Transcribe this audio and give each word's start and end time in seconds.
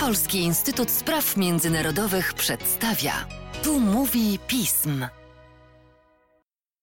Polski 0.00 0.38
Instytut 0.38 0.90
Spraw 0.90 1.36
Międzynarodowych 1.36 2.34
przedstawia. 2.34 3.28
Tu 3.64 3.80
mówi 3.80 4.38
pism. 4.48 5.06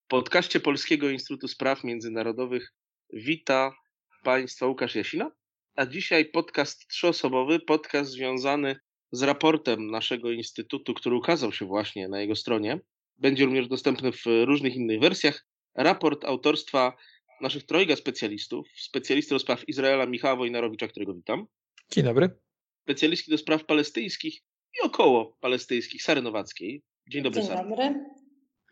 W 0.05 0.07
podcaście 0.07 0.59
Polskiego 0.59 1.09
Instytutu 1.09 1.47
Spraw 1.47 1.83
Międzynarodowych 1.83 2.73
wita 3.13 3.75
Państwa 4.23 4.65
Łukasz 4.65 4.95
Jasina, 4.95 5.31
a 5.75 5.85
dzisiaj 5.85 6.25
podcast 6.25 6.87
trzyosobowy, 6.87 7.59
podcast 7.59 8.11
związany 8.11 8.75
z 9.11 9.23
raportem 9.23 9.91
naszego 9.91 10.31
instytutu, 10.31 10.93
który 10.93 11.15
ukazał 11.15 11.51
się 11.51 11.65
właśnie 11.65 12.07
na 12.07 12.21
jego 12.21 12.35
stronie. 12.35 12.79
Będzie 13.17 13.45
również 13.45 13.67
dostępny 13.67 14.11
w 14.11 14.25
różnych 14.45 14.75
innych 14.75 14.99
wersjach. 14.99 15.45
Raport 15.75 16.25
autorstwa 16.25 16.97
naszych 17.41 17.63
trojga 17.63 17.95
specjalistów, 17.95 18.67
specjalisty 18.75 19.35
do 19.35 19.39
spraw 19.39 19.69
Izraela 19.69 20.05
Michała 20.05 20.35
Wojnarowicza, 20.35 20.87
którego 20.87 21.13
witam. 21.13 21.45
Dzień 21.91 22.03
dobry. 22.03 22.48
Specjalistki 22.89 23.31
do 23.31 23.37
spraw 23.37 23.65
palestyńskich 23.65 24.35
i 24.79 24.85
około 24.85 25.37
palestyńskich, 25.39 26.03
Sary 26.03 26.21
Nowackiej. 26.21 26.81
Dzień 27.09 27.23
dobry, 27.23 27.41
Dzień 27.41 27.49
Sary. 27.49 27.69
dobry. 27.69 28.05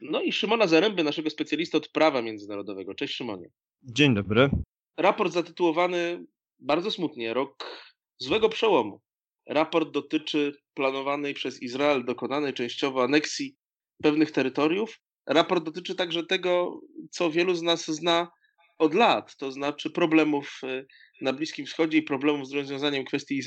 No 0.01 0.21
i 0.21 0.31
Szymona 0.31 0.67
Zaręby, 0.67 1.03
naszego 1.03 1.29
specjalista 1.29 1.77
od 1.77 1.87
prawa 1.89 2.21
międzynarodowego. 2.21 2.95
Cześć 2.95 3.15
Szymonie. 3.15 3.49
Dzień 3.83 4.15
dobry. 4.15 4.49
Raport 4.97 5.33
zatytułowany 5.33 6.25
bardzo 6.59 6.91
smutnie, 6.91 7.33
rok 7.33 7.81
złego 8.17 8.49
przełomu. 8.49 9.01
Raport 9.47 9.91
dotyczy 9.91 10.53
planowanej 10.73 11.33
przez 11.33 11.61
Izrael 11.61 12.05
dokonanej 12.05 12.53
częściowo 12.53 13.03
aneksji 13.03 13.55
pewnych 14.03 14.31
terytoriów. 14.31 14.99
Raport 15.27 15.63
dotyczy 15.63 15.95
także 15.95 16.25
tego, 16.25 16.81
co 17.11 17.31
wielu 17.31 17.55
z 17.55 17.61
nas 17.61 17.85
zna 17.85 18.31
od 18.77 18.93
lat, 18.93 19.35
to 19.35 19.51
znaczy 19.51 19.89
problemów 19.89 20.61
y, 20.63 20.87
na 21.21 21.33
Bliskim 21.33 21.65
Wschodzie 21.65 21.97
i 21.97 22.03
problemów 22.03 22.47
z 22.47 22.53
rozwiązaniem 22.53 23.05
kwestii 23.05 23.37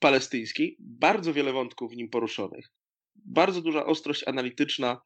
izraelsko-palestyńskiej. 0.00 0.76
Bardzo 0.78 1.32
wiele 1.32 1.52
wątków 1.52 1.92
w 1.92 1.96
nim 1.96 2.08
poruszonych. 2.08 2.66
Bardzo 3.14 3.62
duża 3.62 3.86
ostrość 3.86 4.28
analityczna, 4.28 5.00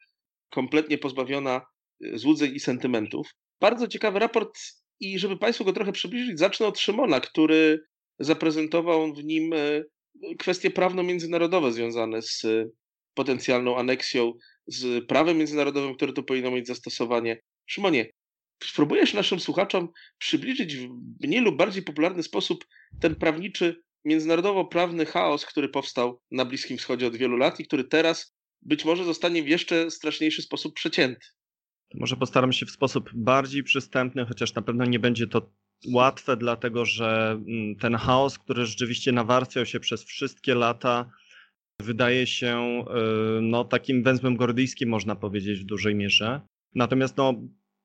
kompletnie 0.50 0.98
pozbawiona 0.98 1.66
y, 2.05 2.18
złudzeń 2.18 2.55
i 2.55 2.60
sentymentów. 2.60 3.30
Bardzo 3.60 3.88
ciekawy 3.88 4.18
raport 4.18 4.58
i 5.00 5.18
żeby 5.18 5.36
Państwu 5.36 5.64
go 5.64 5.72
trochę 5.72 5.92
przybliżyć, 5.92 6.38
zacznę 6.38 6.66
od 6.66 6.78
Szymona, 6.78 7.20
który 7.20 7.80
zaprezentował 8.18 9.14
w 9.14 9.24
nim 9.24 9.52
y, 9.52 9.84
kwestie 10.38 10.70
prawno-międzynarodowe 10.70 11.72
związane 11.72 12.22
z 12.22 12.46
potencjalną 13.14 13.77
aneksją, 13.77 14.33
z 14.66 15.06
prawem 15.06 15.38
międzynarodowym, 15.38 15.94
które 15.94 16.12
tu 16.12 16.22
powinno 16.22 16.50
mieć 16.50 16.66
zastosowanie. 16.66 17.40
Szymonie, 17.66 18.11
spróbujesz 18.64 19.14
naszym 19.14 19.40
słuchaczom 19.40 19.88
przybliżyć 20.18 20.77
w 20.77 20.88
mniej 21.20 21.40
lub 21.40 21.56
bardziej 21.56 21.83
popularny 21.83 22.22
sposób 22.22 22.64
ten 23.00 23.14
prawniczy, 23.14 23.83
międzynarodowo-prawny 24.05 25.06
chaos, 25.06 25.47
który 25.47 25.69
powstał 25.69 26.20
na 26.30 26.44
Bliskim 26.44 26.78
Wschodzie 26.78 27.06
od 27.06 27.16
wielu 27.16 27.36
lat 27.36 27.60
i 27.60 27.64
który 27.64 27.84
teraz 27.84 28.36
być 28.62 28.84
może 28.84 29.05
zostanie 29.05 29.42
w 29.42 29.48
jeszcze 29.48 29.91
straszniejszy 29.91 30.42
sposób 30.42 30.74
przecięty. 30.74 31.27
Może 31.94 32.16
postaram 32.16 32.52
się 32.52 32.66
w 32.66 32.70
sposób 32.70 33.11
bardziej 33.14 33.62
przystępny, 33.62 34.27
chociaż 34.27 34.55
na 34.55 34.62
pewno 34.62 34.84
nie 34.84 34.98
będzie 34.98 35.27
to 35.27 35.50
łatwe, 35.92 36.36
dlatego 36.36 36.84
że 36.84 37.41
ten 37.80 37.94
chaos, 37.94 38.38
który 38.38 38.66
rzeczywiście 38.66 39.12
nawarstwiał 39.12 39.66
się 39.66 39.80
przez 39.80 40.05
wszystkie 40.05 40.55
lata, 40.55 41.11
wydaje 41.80 42.27
się 42.27 42.84
no, 43.42 43.64
takim 43.64 44.02
węzłem 44.02 44.36
gordyjskim, 44.36 44.89
można 44.89 45.16
powiedzieć, 45.16 45.61
w 45.61 45.64
dużej 45.64 45.94
mierze. 45.94 46.41
Natomiast 46.74 47.16
no, 47.16 47.34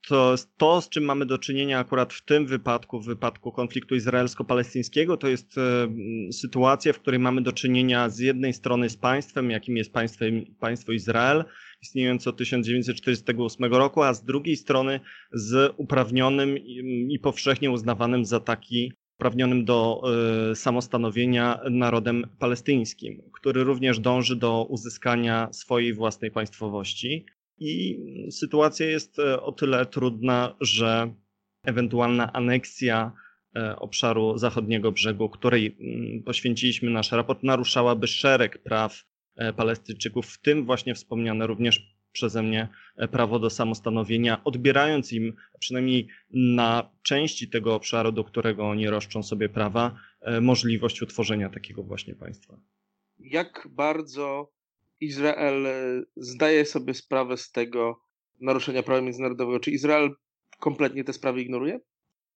to, 0.07 0.35
to, 0.57 0.81
z 0.81 0.89
czym 0.89 1.03
mamy 1.03 1.25
do 1.25 1.37
czynienia 1.37 1.79
akurat 1.79 2.13
w 2.13 2.25
tym 2.25 2.45
wypadku, 2.45 2.99
w 2.99 3.05
wypadku 3.05 3.51
konfliktu 3.51 3.95
izraelsko-palestyńskiego, 3.95 5.17
to 5.17 5.27
jest 5.27 5.57
e, 5.57 5.87
sytuacja, 6.31 6.93
w 6.93 6.99
której 6.99 7.19
mamy 7.19 7.41
do 7.41 7.51
czynienia 7.51 8.09
z 8.09 8.19
jednej 8.19 8.53
strony 8.53 8.89
z 8.89 8.97
państwem, 8.97 9.51
jakim 9.51 9.77
jest 9.77 9.93
państwem, 9.93 10.45
państwo 10.59 10.91
Izrael, 10.91 11.45
istniejące 11.81 12.29
od 12.29 12.37
1948 12.37 13.73
roku, 13.73 14.03
a 14.03 14.13
z 14.13 14.23
drugiej 14.23 14.55
strony 14.55 14.99
z 15.33 15.73
uprawnionym 15.77 16.57
i, 16.57 17.07
i 17.13 17.19
powszechnie 17.19 17.71
uznawanym 17.71 18.25
za 18.25 18.39
taki 18.39 18.93
uprawnionym 19.19 19.65
do 19.65 20.01
y, 20.51 20.55
samostanowienia 20.55 21.59
narodem 21.69 22.27
palestyńskim, 22.39 23.21
który 23.33 23.63
również 23.63 23.99
dąży 23.99 24.35
do 24.35 24.65
uzyskania 24.69 25.47
swojej 25.51 25.93
własnej 25.93 26.31
państwowości. 26.31 27.25
I 27.59 27.99
sytuacja 28.31 28.85
jest 28.85 29.19
e, 29.19 29.41
o 29.41 29.51
tyle 29.51 29.85
trudna, 29.85 30.55
że 30.61 31.13
ewentualna 31.63 32.33
aneksja 32.33 33.11
e, 33.55 33.75
obszaru 33.75 34.37
zachodniego 34.37 34.91
brzegu, 34.91 35.29
której 35.29 35.77
mm, 35.79 36.23
poświęciliśmy 36.23 36.91
nasz 36.91 37.11
raport, 37.11 37.43
naruszałaby 37.43 38.07
szereg 38.07 38.57
praw 38.63 39.03
e, 39.35 39.53
Palestyńczyków, 39.53 40.25
w 40.27 40.41
tym 40.41 40.65
właśnie 40.65 40.95
wspomniane 40.95 41.47
również 41.47 41.99
przeze 42.11 42.43
mnie 42.43 42.67
prawo 43.11 43.39
do 43.39 43.49
samostanowienia, 43.49 44.43
odbierając 44.43 45.13
im 45.13 45.33
przynajmniej 45.59 46.07
na 46.33 46.89
części 47.03 47.49
tego 47.49 47.75
obszaru, 47.75 48.11
do 48.11 48.23
którego 48.23 48.69
oni 48.69 48.89
roszczą 48.89 49.23
sobie 49.23 49.49
prawa, 49.49 49.95
możliwość 50.41 51.01
utworzenia 51.01 51.49
takiego 51.49 51.83
właśnie 51.83 52.15
państwa. 52.15 52.59
Jak 53.19 53.67
bardzo 53.71 54.51
Izrael 55.01 55.67
e, 55.67 56.01
zdaje 56.17 56.65
sobie 56.65 56.93
sprawę 56.93 57.37
z 57.37 57.51
tego 57.51 58.01
naruszenia 58.41 58.83
prawa 58.83 59.01
międzynarodowego. 59.01 59.59
Czy 59.59 59.71
Izrael 59.71 60.09
kompletnie 60.59 61.03
te 61.03 61.13
sprawy 61.13 61.41
ignoruje? 61.41 61.79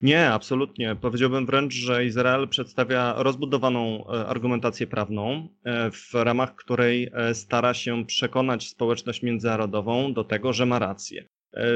Nie, 0.01 0.29
absolutnie. 0.29 0.95
Powiedziałbym 1.01 1.45
wręcz, 1.45 1.73
że 1.73 2.05
Izrael 2.05 2.47
przedstawia 2.47 3.13
rozbudowaną 3.17 4.07
e, 4.07 4.27
argumentację 4.27 4.87
prawną, 4.87 5.49
e, 5.63 5.91
w 5.91 6.13
ramach 6.13 6.55
której 6.55 7.11
stara 7.33 7.73
się 7.73 8.05
przekonać 8.05 8.69
społeczność 8.69 9.21
międzynarodową 9.21 10.13
do 10.13 10.23
tego, 10.23 10.53
że 10.53 10.65
ma 10.65 10.79
rację. 10.79 11.27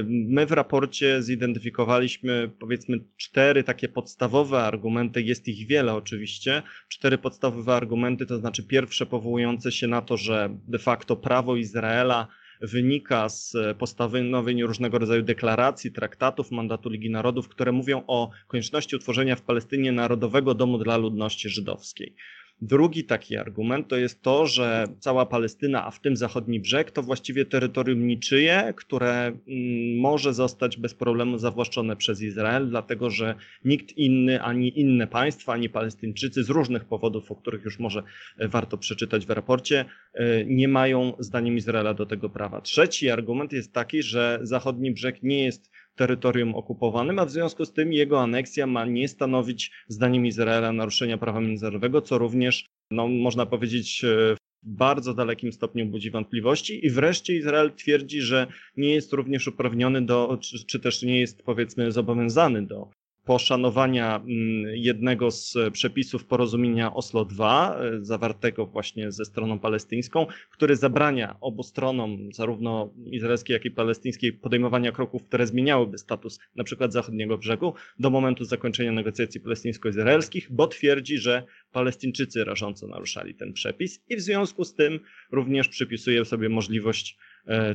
My 0.08 0.46
w 0.46 0.52
raporcie 0.52 1.22
zidentyfikowaliśmy 1.22 2.52
powiedzmy 2.60 3.00
cztery 3.18 3.64
takie 3.64 3.88
podstawowe 3.88 4.60
argumenty, 4.64 5.22
jest 5.22 5.48
ich 5.48 5.68
wiele 5.68 5.94
oczywiście, 5.94 6.64
cztery 6.90 7.18
podstawowe 7.18 7.74
argumenty, 7.74 8.26
to 8.26 8.38
znaczy 8.38 8.64
pierwsze 8.64 9.06
powołujące 9.06 9.72
się 9.72 9.88
na 9.88 10.02
to, 10.02 10.18
że 10.18 10.58
de 10.68 10.80
facto 10.80 11.16
prawo 11.16 11.56
Izraela 11.56 12.28
wynika 12.62 13.30
z 13.30 13.58
postanowień 13.78 14.64
różnego 14.64 15.00
rodzaju 15.00 15.24
deklaracji, 15.24 15.92
traktatów, 15.92 16.52
mandatu 16.52 16.90
Ligi 16.90 17.10
Narodów, 17.10 17.50
które 17.50 17.72
mówią 17.72 18.04
o 18.08 18.30
konieczności 18.48 18.96
utworzenia 18.96 19.36
w 19.36 19.42
Palestynie 19.42 19.92
Narodowego 19.92 20.54
Domu 20.54 20.78
dla 20.78 20.98
Ludności 20.98 21.50
Żydowskiej. 21.50 22.16
Drugi 22.62 23.04
taki 23.04 23.38
argument 23.38 23.88
to 23.88 23.96
jest 23.96 24.22
to, 24.22 24.48
że 24.48 24.88
cała 25.00 25.26
Palestyna, 25.26 25.86
a 25.86 25.92
w 25.92 26.02
tym 26.02 26.18
zachodni 26.18 26.60
brzeg, 26.60 26.92
to 26.92 27.04
właściwie 27.04 27.46
terytorium 27.46 28.08
niczyje, 28.08 28.74
które 28.78 29.26
mm, 29.26 30.00
może 30.00 30.34
zostać 30.34 30.78
bez 30.78 30.94
problemu 30.94 31.38
zawłaszczone 31.38 31.96
przez 31.96 32.22
Izrael, 32.22 32.70
dlatego 32.70 33.10
że 33.10 33.36
nikt 33.66 33.98
inny, 33.98 34.42
ani 34.42 34.80
inne 34.80 35.08
państwa, 35.08 35.54
ani 35.54 35.70
Palestyńczycy 35.70 36.44
z 36.44 36.50
różnych 36.50 36.86
powodów, 36.86 37.32
o 37.32 37.36
których 37.36 37.66
już 37.66 37.80
może 37.80 38.04
e, 38.38 38.48
warto 38.48 38.78
przeczytać 38.78 39.26
w 39.26 39.30
raporcie, 39.30 39.86
e, 40.14 40.46
nie 40.46 40.68
mają 40.68 41.14
zdaniem 41.20 41.58
Izraela 41.58 41.94
do 41.94 42.06
tego 42.06 42.30
prawa. 42.30 42.62
Trzeci 42.62 43.10
argument 43.10 43.54
jest 43.54 43.74
taki, 43.74 44.04
że 44.04 44.40
zachodni 44.42 44.92
brzeg 44.92 45.24
nie 45.24 45.44
jest 45.44 45.72
terytorium 45.98 46.56
okupowanym, 46.56 47.20
a 47.20 47.26
w 47.26 47.32
związku 47.32 47.66
z 47.66 47.74
tym 47.74 47.94
jego 47.94 48.22
aneksja 48.22 48.68
ma 48.68 48.86
nie 48.86 49.08
stanowić, 49.08 49.72
zdaniem 49.88 50.26
Izraela, 50.26 50.72
naruszenia 50.72 51.18
prawa 51.18 51.42
międzynarodowego, 51.42 52.02
co 52.02 52.18
również, 52.18 52.66
no, 52.92 53.08
można 53.08 53.46
powiedzieć, 53.46 54.04
e, 54.04 54.08
w 54.36 54.38
bardzo 54.64 55.14
dalekim 55.14 55.52
stopniu 55.52 55.86
budzi 55.86 56.12
wątpliwości. 56.12 56.86
I 56.86 56.90
wreszcie 56.90 57.36
Izrael 57.36 57.72
twierdzi, 57.72 58.22
że 58.22 58.48
nie 58.78 58.94
jest 58.94 59.14
również 59.14 59.48
uprawniony 59.48 60.02
do, 60.02 60.38
czy, 60.42 60.66
czy 60.66 60.80
też 60.80 61.04
nie 61.04 61.20
jest, 61.20 61.44
powiedzmy, 61.44 61.92
zobowiązany 61.92 62.66
do 62.66 62.90
poszanowania 63.28 64.16
mm, 64.16 64.76
jednego 64.76 65.32
z 65.32 65.58
przepisów 65.72 66.26
porozumienia 66.26 66.94
Oslo 66.94 67.28
II, 67.40 67.40
e, 67.42 68.06
zawartego 68.06 68.66
właśnie 68.66 69.12
ze 69.12 69.26
stroną 69.26 69.60
palestyńską, 69.60 70.26
który 70.50 70.76
zabrania 70.76 71.36
obu 71.42 71.64
stronom, 71.64 72.34
zarówno 72.34 72.94
izraelskiej, 73.12 73.54
jak 73.54 73.66
i 73.66 73.72
palestyńskiej, 73.72 74.34
podejmowania 74.34 74.92
kroków, 74.92 75.24
które 75.24 75.48
zmieniałyby 75.48 75.98
status 75.98 76.40
na 76.56 76.64
przykład 76.64 76.94
zachodniego 76.94 77.38
brzegu 77.38 77.74
do 78.00 78.10
momentu 78.10 78.46
zakończenia 78.46 78.92
negocjacji 78.92 79.42
palestyńsko-izraelskich, 79.42 80.48
bo 80.52 80.68
twierdzi, 80.68 81.18
że 81.18 81.44
Palestyńczycy 81.72 82.44
rażąco 82.44 82.88
naruszali 82.88 83.36
ten 83.36 83.54
przepis 83.54 84.04
i 84.10 84.16
w 84.16 84.22
związku 84.22 84.64
z 84.64 84.74
tym 84.74 85.00
również 85.32 85.68
przypisuje 85.68 86.26
sobie 86.26 86.50
możliwość 86.50 87.18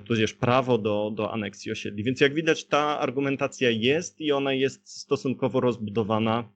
tudzież 0.05 0.35
prawo 0.35 0.79
do, 0.79 1.11
do 1.15 1.33
aneksji 1.33 1.73
osiedli. 1.73 2.05
Więc 2.05 2.21
jak 2.21 2.35
widać, 2.35 2.65
ta 2.65 2.99
argumentacja 2.99 3.71
jest 3.71 4.21
i 4.21 4.33
ona 4.33 4.53
jest 4.53 4.89
stosunkowo 4.89 5.61
rozbudowana 5.61 6.53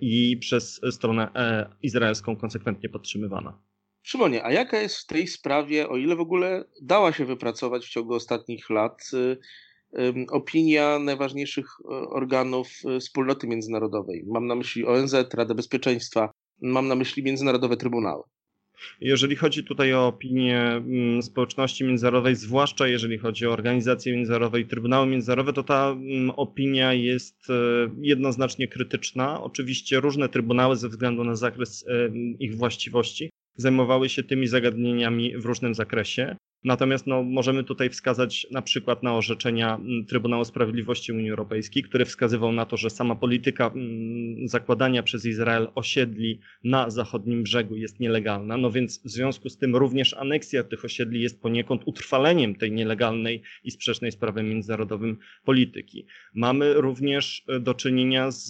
i 0.00 0.36
przez 0.36 0.80
stronę 0.90 1.28
e, 1.34 1.66
izraelską 1.82 2.36
konsekwentnie 2.36 2.88
podtrzymywana. 2.88 3.58
Szymonie, 4.02 4.44
a 4.44 4.52
jaka 4.52 4.80
jest 4.80 4.96
w 4.96 5.06
tej 5.06 5.26
sprawie, 5.26 5.88
o 5.88 5.96
ile 5.96 6.16
w 6.16 6.20
ogóle 6.20 6.64
dała 6.82 7.12
się 7.12 7.24
wypracować 7.24 7.86
w 7.86 7.90
ciągu 7.90 8.14
ostatnich 8.14 8.70
lat, 8.70 9.10
y, 9.14 9.38
opinia 10.30 10.98
najważniejszych 10.98 11.66
e, 11.84 11.88
organów 11.88 12.68
wspólnoty 13.00 13.46
międzynarodowej? 13.46 14.24
Mam 14.26 14.46
na 14.46 14.54
myśli 14.54 14.86
ONZ, 14.86 15.14
Radę 15.34 15.54
Bezpieczeństwa, 15.54 16.30
Mam 16.62 16.88
na 16.88 16.94
myśli 16.94 17.22
międzynarodowe 17.22 17.76
trybunały. 17.76 18.22
Jeżeli 19.00 19.36
chodzi 19.36 19.64
tutaj 19.64 19.94
o 19.94 20.06
opinię 20.06 20.60
mm, 20.60 21.22
społeczności 21.22 21.84
międzynarodowej, 21.84 22.36
zwłaszcza 22.36 22.88
jeżeli 22.88 23.18
chodzi 23.18 23.46
o 23.46 23.52
organizacje 23.52 24.12
międzynarodowe 24.16 24.60
i 24.60 24.66
trybunały 24.66 25.06
międzynarodowe, 25.06 25.52
to 25.52 25.62
ta 25.62 25.90
mm, 25.90 26.30
opinia 26.30 26.92
jest 26.92 27.50
e, 27.50 27.54
jednoznacznie 28.00 28.68
krytyczna. 28.68 29.42
Oczywiście 29.42 30.00
różne 30.00 30.28
trybunały 30.28 30.76
ze 30.76 30.88
względu 30.88 31.24
na 31.24 31.36
zakres 31.36 31.86
e, 31.88 32.10
ich 32.38 32.56
właściwości 32.56 33.30
zajmowały 33.56 34.08
się 34.08 34.22
tymi 34.22 34.46
zagadnieniami 34.46 35.36
w 35.38 35.44
różnym 35.44 35.74
zakresie. 35.74 36.36
Natomiast 36.64 37.06
no, 37.06 37.22
możemy 37.22 37.64
tutaj 37.64 37.90
wskazać 37.90 38.46
na 38.50 38.62
przykład 38.62 39.02
na 39.02 39.16
orzeczenia 39.16 39.80
Trybunału 40.08 40.44
Sprawiedliwości 40.44 41.12
Unii 41.12 41.30
Europejskiej, 41.30 41.82
który 41.82 42.04
wskazywał 42.04 42.52
na 42.52 42.66
to, 42.66 42.76
że 42.76 42.90
sama 42.90 43.14
polityka 43.14 43.70
zakładania 44.44 45.02
przez 45.02 45.26
Izrael 45.26 45.68
osiedli 45.74 46.38
na 46.64 46.90
zachodnim 46.90 47.42
brzegu 47.42 47.76
jest 47.76 48.00
nielegalna. 48.00 48.56
No 48.56 48.70
więc 48.70 49.02
w 49.04 49.10
związku 49.10 49.48
z 49.48 49.58
tym 49.58 49.76
również 49.76 50.14
aneksja 50.14 50.64
tych 50.64 50.84
osiedli 50.84 51.20
jest 51.20 51.42
poniekąd 51.42 51.82
utrwaleniem 51.84 52.54
tej 52.54 52.72
nielegalnej 52.72 53.42
i 53.64 53.70
sprzecznej 53.70 54.12
z 54.12 54.16
prawem 54.16 54.48
międzynarodowym 54.48 55.16
polityki. 55.44 56.06
Mamy 56.34 56.74
również 56.74 57.44
e, 57.48 57.60
do 57.60 57.74
czynienia 57.74 58.30
z, 58.30 58.48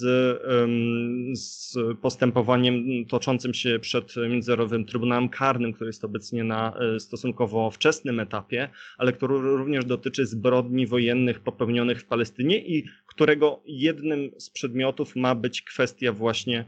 z 1.39 1.77
postępowaniem 2.03 3.07
toczącym 3.09 3.55
się 3.55 3.79
przed 3.79 4.15
Międzynarodowym 4.31 4.85
Trybunałem 4.85 5.29
Karnym, 5.29 5.73
który 5.73 5.89
jest 5.89 6.05
obecnie 6.05 6.45
na 6.45 6.77
e, 6.77 7.01
stosunkowo 7.01 7.71
wczesnym 7.71 8.04
etapie, 8.05 8.69
ale 8.99 9.13
który 9.13 9.35
również 9.39 9.85
dotyczy 9.85 10.27
zbrodni 10.27 10.87
wojennych 10.87 11.41
popełnionych 11.41 12.01
w 12.01 12.05
Palestynie 12.05 12.59
i 12.59 12.85
którego 13.07 13.63
jednym 13.67 14.31
z 14.39 14.51
przedmiotów 14.51 15.17
ma 15.17 15.35
być 15.35 15.63
kwestia 15.63 16.13
właśnie 16.13 16.65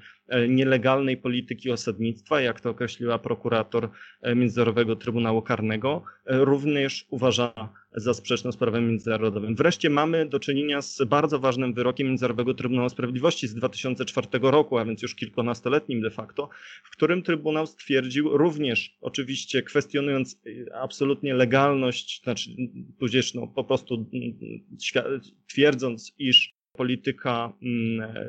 nielegalnej 0.48 1.16
polityki 1.16 1.70
osadnictwa, 1.70 2.40
jak 2.40 2.60
to 2.60 2.70
określiła 2.70 3.18
prokurator 3.18 3.88
e, 4.22 4.34
Międzynarodowego 4.34 4.96
Trybunału 4.96 5.42
Karnego, 5.42 6.02
e, 6.26 6.44
również 6.44 7.06
uważa 7.10 7.52
za 7.92 8.14
sprzeczną 8.14 8.52
z 8.52 8.56
prawem 8.56 8.88
międzynarodowym. 8.88 9.54
Wreszcie 9.54 9.90
mamy 9.90 10.26
do 10.26 10.40
czynienia 10.40 10.82
z 10.82 11.02
bardzo 11.04 11.38
ważnym 11.38 11.74
wyrokiem 11.74 12.06
Międzynarodowego 12.06 12.54
Trybunału 12.54 12.88
Sprawiedliwości 12.88 13.48
z 13.48 13.54
2004 13.54 14.28
roku, 14.42 14.78
a 14.78 14.84
więc 14.84 15.02
już 15.02 15.14
kilkunastoletnim 15.14 16.00
de 16.00 16.10
facto, 16.10 16.48
w 16.84 16.90
którym 16.90 17.22
Trybunał 17.22 17.66
stwierdził, 17.66 18.36
również 18.38 18.96
oczywiście 19.00 19.62
kwestionując 19.62 20.40
absolutnie 20.74 21.34
legalność, 21.34 22.22
znaczy 22.24 22.50
tudzież 22.98 23.34
no, 23.34 23.46
po 23.46 23.64
prostu 23.64 24.06
twierdząc, 25.46 26.12
iż 26.18 26.55
polityka 26.76 27.52
mm, 27.62 28.00
e, 28.00 28.24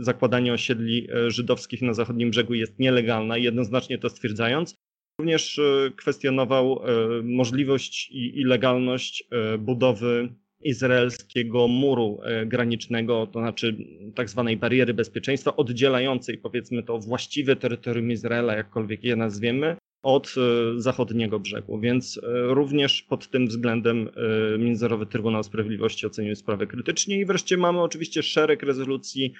zakładania 0.00 0.52
osiedli 0.52 1.08
e, 1.10 1.30
żydowskich 1.30 1.82
na 1.82 1.94
zachodnim 1.94 2.30
brzegu 2.30 2.54
jest 2.54 2.78
nielegalna, 2.78 3.36
jednoznacznie 3.36 3.98
to 3.98 4.08
stwierdzając. 4.08 4.74
Również 5.20 5.58
e, 5.58 5.90
kwestionował 5.96 6.80
możliwość 7.22 8.10
i 8.12 8.44
legalność 8.44 9.28
budowy 9.58 10.28
izraelskiego 10.62 11.68
muru 11.68 12.20
granicznego, 12.46 13.26
to 13.26 13.40
znaczy 13.40 13.76
tak 14.14 14.30
zwanej 14.30 14.56
bariery 14.56 14.94
bezpieczeństwa, 14.94 15.56
oddzielającej 15.56 16.38
powiedzmy 16.38 16.82
to 16.82 16.98
właściwe 16.98 17.56
terytorium 17.56 18.10
Izraela, 18.10 18.56
jakkolwiek 18.56 19.04
je 19.04 19.16
nazwiemy, 19.16 19.76
od 20.02 20.34
e, 20.36 20.80
zachodniego 20.80 21.40
brzegu, 21.40 21.80
więc 21.80 22.20
e, 22.22 22.54
również 22.54 23.02
pod 23.02 23.30
tym 23.30 23.46
względem 23.46 24.08
e, 24.54 24.58
Międzynarodowy 24.58 25.10
Trybunał 25.10 25.42
Sprawiedliwości 25.42 26.06
ocenił 26.06 26.34
sprawę 26.34 26.66
krytycznie 26.66 27.20
i 27.20 27.26
wreszcie 27.26 27.56
mamy 27.56 27.80
oczywiście 27.80 28.22
szereg 28.22 28.62
rezolucji 28.62 29.32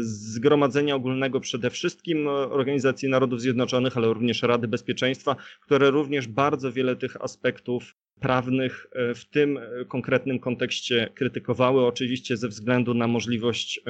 Zgromadzenia 0.00 0.94
Ogólnego 0.94 1.40
przede 1.40 1.70
wszystkim 1.70 2.26
Organizacji 2.28 3.08
Narodów 3.08 3.40
Zjednoczonych, 3.40 3.96
ale 3.96 4.06
również 4.06 4.42
Rady 4.42 4.68
Bezpieczeństwa, 4.68 5.36
które 5.60 5.90
również 5.90 6.28
bardzo 6.28 6.72
wiele 6.72 6.96
tych 6.96 7.22
aspektów 7.22 7.94
prawnych 8.20 8.86
w 9.14 9.24
tym 9.24 9.58
konkretnym 9.88 10.38
kontekście 10.38 11.08
krytykowały, 11.14 11.86
oczywiście 11.86 12.36
ze 12.36 12.48
względu 12.48 12.94
na 12.94 13.06
możliwość 13.06 13.80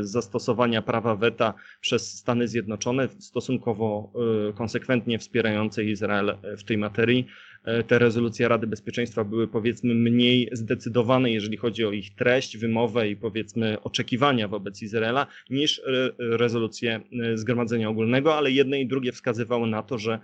zastosowania 0.00 0.82
prawa 0.82 1.16
weta 1.16 1.54
przez 1.80 2.18
Stany 2.18 2.48
Zjednoczone 2.48 3.08
stosunkowo 3.18 4.12
konsekwentnie 4.54 5.18
wspierającej 5.18 5.88
Izrael 5.88 6.36
w 6.58 6.64
tej 6.64 6.78
materii. 6.78 7.26
E, 7.64 7.82
te 7.82 7.98
rezolucje 7.98 8.48
Rady 8.48 8.66
Bezpieczeństwa 8.66 9.24
były 9.24 9.48
powiedzmy 9.48 9.94
mniej 9.94 10.48
zdecydowane, 10.52 11.30
jeżeli 11.30 11.56
chodzi 11.56 11.84
o 11.84 11.92
ich 11.92 12.14
treść, 12.14 12.56
wymowę 12.56 13.08
i 13.08 13.16
powiedzmy 13.16 13.80
oczekiwania 13.80 14.48
wobec 14.48 14.82
Izraela, 14.82 15.26
niż 15.50 15.78
e, 15.78 15.82
rezolucje 16.18 17.00
e, 17.22 17.36
Zgromadzenia 17.36 17.88
Ogólnego, 17.88 18.36
ale 18.36 18.50
jedne 18.50 18.80
i 18.80 18.86
drugie 18.86 19.12
wskazywały 19.12 19.66
na 19.66 19.82
to, 19.82 19.98
że 19.98 20.18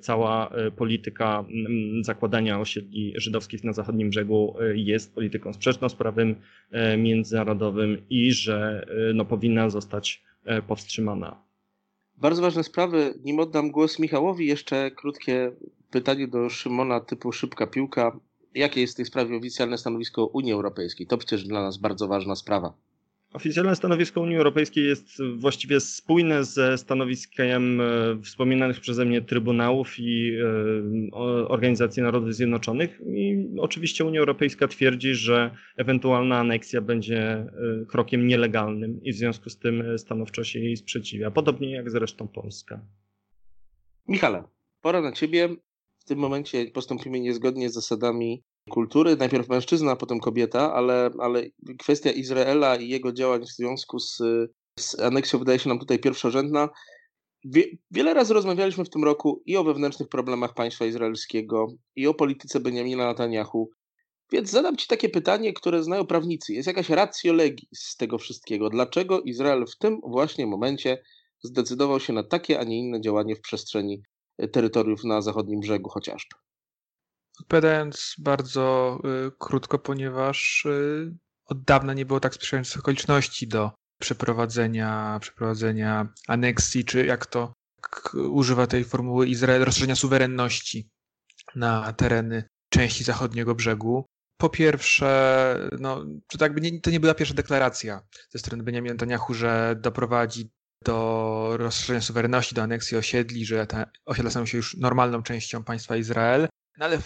cała 0.00 0.50
polityka 0.76 1.44
zakładania 2.02 2.60
osiedli 2.60 3.12
żydowskich 3.16 3.64
na 3.64 3.72
zachodnim 3.72 4.10
brzegu 4.10 4.54
jest 4.74 5.14
polityką 5.14 5.52
sprzeczną 5.52 5.88
z 5.88 5.94
prawem 5.94 6.34
międzynarodowym 6.98 8.02
i 8.10 8.32
że 8.32 8.86
no, 9.14 9.24
powinna 9.24 9.70
zostać 9.70 10.22
powstrzymana. 10.66 11.42
Bardzo 12.16 12.42
ważne 12.42 12.64
sprawy. 12.64 13.14
Nim 13.24 13.40
oddam 13.40 13.70
głos 13.70 13.98
Michałowi, 13.98 14.46
jeszcze 14.46 14.90
krótkie 14.90 15.52
pytanie 15.90 16.28
do 16.28 16.48
Szymona 16.48 17.00
typu 17.00 17.32
szybka 17.32 17.66
piłka. 17.66 18.20
Jakie 18.54 18.80
jest 18.80 18.92
w 18.92 18.96
tej 18.96 19.06
sprawie 19.06 19.36
oficjalne 19.36 19.78
stanowisko 19.78 20.26
Unii 20.26 20.52
Europejskiej? 20.52 21.06
To 21.06 21.18
przecież 21.18 21.44
dla 21.44 21.62
nas 21.62 21.78
bardzo 21.78 22.08
ważna 22.08 22.36
sprawa. 22.36 22.72
Oficjalne 23.32 23.76
stanowisko 23.76 24.20
Unii 24.20 24.36
Europejskiej 24.36 24.84
jest 24.86 25.22
właściwie 25.36 25.80
spójne 25.80 26.44
ze 26.44 26.78
stanowiskiem 26.78 27.80
e, 27.80 27.84
wspominanych 28.22 28.80
przeze 28.80 29.04
mnie 29.04 29.22
Trybunałów 29.22 29.98
i 29.98 30.36
e, 31.12 31.14
Organizacji 31.48 32.02
Narodów 32.02 32.34
Zjednoczonych. 32.34 33.00
I 33.06 33.48
oczywiście 33.58 34.04
Unia 34.04 34.20
Europejska 34.20 34.68
twierdzi, 34.68 35.14
że 35.14 35.50
ewentualna 35.76 36.38
aneksja 36.38 36.80
będzie 36.80 37.22
e, 37.22 37.48
krokiem 37.88 38.26
nielegalnym 38.26 39.02
i 39.02 39.12
w 39.12 39.16
związku 39.16 39.50
z 39.50 39.58
tym 39.58 39.98
stanowczo 39.98 40.44
się 40.44 40.58
jej 40.58 40.76
sprzeciwia, 40.76 41.30
podobnie 41.30 41.70
jak 41.70 41.90
zresztą 41.90 42.28
Polska. 42.28 42.80
Michale, 44.08 44.44
pora 44.80 45.00
na 45.00 45.12
ciebie. 45.12 45.48
W 45.98 46.04
tym 46.04 46.18
momencie 46.18 46.66
postąpimy 46.66 47.20
niezgodnie 47.20 47.70
z 47.70 47.74
zasadami 47.74 48.42
kultury, 48.70 49.16
najpierw 49.16 49.48
mężczyzna, 49.48 49.96
potem 49.96 50.20
kobieta, 50.20 50.74
ale, 50.74 51.10
ale 51.18 51.42
kwestia 51.78 52.10
Izraela 52.10 52.76
i 52.76 52.88
jego 52.88 53.12
działań 53.12 53.42
w 53.42 53.52
związku 53.52 53.98
z, 53.98 54.22
z 54.78 55.00
aneksją 55.00 55.38
wydaje 55.38 55.58
się 55.58 55.68
nam 55.68 55.78
tutaj 55.78 55.98
pierwszorzędna. 55.98 56.68
Wie, 57.44 57.64
wiele 57.90 58.14
razy 58.14 58.34
rozmawialiśmy 58.34 58.84
w 58.84 58.90
tym 58.90 59.04
roku 59.04 59.42
i 59.46 59.56
o 59.56 59.64
wewnętrznych 59.64 60.08
problemach 60.08 60.54
państwa 60.54 60.84
izraelskiego, 60.84 61.66
i 61.96 62.06
o 62.06 62.14
polityce 62.14 62.60
Benjamina 62.60 63.06
Netanyahu. 63.06 63.70
Więc 64.32 64.50
zadam 64.50 64.76
Ci 64.76 64.86
takie 64.86 65.08
pytanie, 65.08 65.52
które 65.52 65.82
znają 65.82 66.06
prawnicy. 66.06 66.52
Jest 66.52 66.66
jakaś 66.66 66.88
ratio 66.88 67.34
z 67.74 67.96
tego 67.96 68.18
wszystkiego. 68.18 68.70
Dlaczego 68.70 69.20
Izrael 69.20 69.66
w 69.66 69.78
tym 69.78 70.00
właśnie 70.06 70.46
momencie 70.46 71.02
zdecydował 71.42 72.00
się 72.00 72.12
na 72.12 72.22
takie, 72.22 72.60
a 72.60 72.64
nie 72.64 72.78
inne 72.78 73.00
działanie 73.00 73.36
w 73.36 73.40
przestrzeni 73.40 74.02
terytoriów 74.52 75.04
na 75.04 75.20
zachodnim 75.20 75.60
brzegu 75.60 75.90
chociażby? 75.90 76.36
Odpowiadając 77.42 78.14
bardzo 78.18 78.98
y, 79.26 79.30
krótko, 79.38 79.78
ponieważ 79.78 80.64
y, 80.64 81.14
od 81.46 81.64
dawna 81.64 81.94
nie 81.94 82.06
było 82.06 82.20
tak 82.20 82.34
sprzyjających 82.34 82.80
okoliczności 82.80 83.48
do 83.48 83.70
przeprowadzenia, 84.00 85.18
przeprowadzenia 85.20 86.08
aneksji, 86.28 86.84
czy 86.84 87.06
jak 87.06 87.26
to 87.26 87.52
jak 87.82 88.14
używa 88.14 88.66
tej 88.66 88.84
formuły 88.84 89.26
Izrael, 89.26 89.64
rozszerzenia 89.64 89.96
suwerenności 89.96 90.90
na 91.54 91.92
tereny 91.92 92.44
części 92.68 93.04
zachodniego 93.04 93.54
brzegu. 93.54 94.06
Po 94.40 94.48
pierwsze, 94.48 95.68
no, 95.78 96.04
to, 96.26 96.38
tak 96.38 96.62
nie, 96.62 96.80
to 96.80 96.90
nie 96.90 97.00
była 97.00 97.14
pierwsza 97.14 97.34
deklaracja 97.34 98.02
ze 98.30 98.38
strony 98.38 98.62
Benjamin 98.62 98.92
Netanyahu, 98.92 99.34
że 99.34 99.76
doprowadzi 99.80 100.50
do 100.84 101.56
rozszerzenia 101.56 102.00
suwerenności, 102.00 102.54
do 102.54 102.62
aneksji 102.62 102.96
osiedli, 102.96 103.46
że 103.46 103.66
te 103.66 103.90
osiedla 104.06 104.30
staną 104.30 104.46
się 104.46 104.56
już 104.56 104.76
normalną 104.76 105.22
częścią 105.22 105.64
państwa 105.64 105.96
Izrael. 105.96 106.48
No 106.78 106.84
ale 106.84 106.98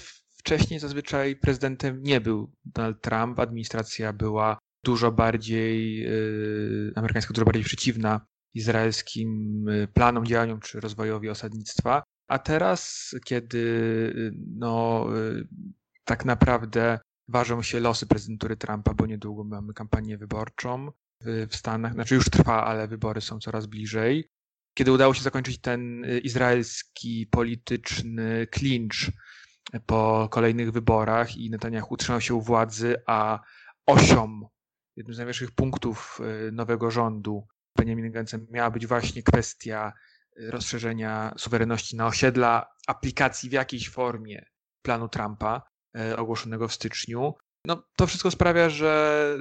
wcześniej 0.46 0.80
zazwyczaj 0.80 1.36
prezydentem 1.36 2.02
nie 2.02 2.20
był 2.20 2.52
Donald 2.64 3.00
Trump, 3.00 3.40
administracja 3.40 4.12
była 4.12 4.58
dużo 4.84 5.12
bardziej, 5.12 5.96
yy, 5.96 6.92
amerykańska 6.96 7.34
dużo 7.34 7.44
bardziej 7.44 7.64
przeciwna 7.64 8.26
izraelskim 8.54 9.68
y, 9.68 9.88
planom, 9.94 10.26
działaniom 10.26 10.60
czy 10.60 10.80
rozwojowi 10.80 11.28
osadnictwa. 11.28 12.02
A 12.28 12.38
teraz, 12.38 13.10
kiedy 13.24 13.58
y, 13.58 14.32
no, 14.56 15.06
yy, 15.14 15.48
tak 16.04 16.24
naprawdę 16.24 16.98
ważą 17.28 17.62
się 17.62 17.80
losy 17.80 18.06
prezydentury 18.06 18.56
Trumpa, 18.56 18.94
bo 18.94 19.06
niedługo 19.06 19.44
mamy 19.44 19.74
kampanię 19.74 20.18
wyborczą 20.18 20.92
w, 21.24 21.56
Stanach, 21.56 21.92
znaczy 21.92 22.14
już 22.14 22.30
trwa, 22.30 22.64
ale 22.64 22.88
wybory 22.88 23.20
są 23.20 23.38
coraz 23.38 23.66
bliżej. 23.66 24.28
Kiedy 24.74 24.92
udało 24.92 25.14
się 25.14 25.22
zakończyć 25.22 25.60
ten 25.60 26.06
izraelski 26.22 27.26
polityczny 27.30 28.46
klincz 28.46 29.10
po 29.86 30.28
kolejnych 30.30 30.72
wyborach 30.72 31.36
i 31.36 31.50
Netanyahu 31.50 31.94
utrzymał 31.94 32.20
się 32.20 32.34
u 32.34 32.40
władzy, 32.40 32.96
a 33.06 33.40
osią, 33.86 34.48
jednym 34.96 35.14
z 35.14 35.18
najważniejszych 35.18 35.54
punktów 35.54 36.20
y, 36.48 36.52
nowego 36.52 36.90
rządu 36.90 37.46
Benjamin 37.76 38.12
Gancem 38.12 38.46
miała 38.50 38.70
być 38.70 38.86
właśnie 38.86 39.22
kwestia 39.22 39.92
rozszerzenia 40.38 41.34
suwerenności 41.38 41.96
na 41.96 42.06
osiedla, 42.06 42.66
aplikacji 42.86 43.50
w 43.50 43.52
jakiejś 43.52 43.90
formie 43.90 44.46
planu 44.82 45.08
Trumpa 45.08 45.62
ogłoszonego 46.16 46.68
w 46.68 46.72
styczniu. 46.72 47.34
No, 47.64 47.82
to 47.96 48.06
wszystko 48.06 48.30
sprawia, 48.30 48.70
że 48.70 49.38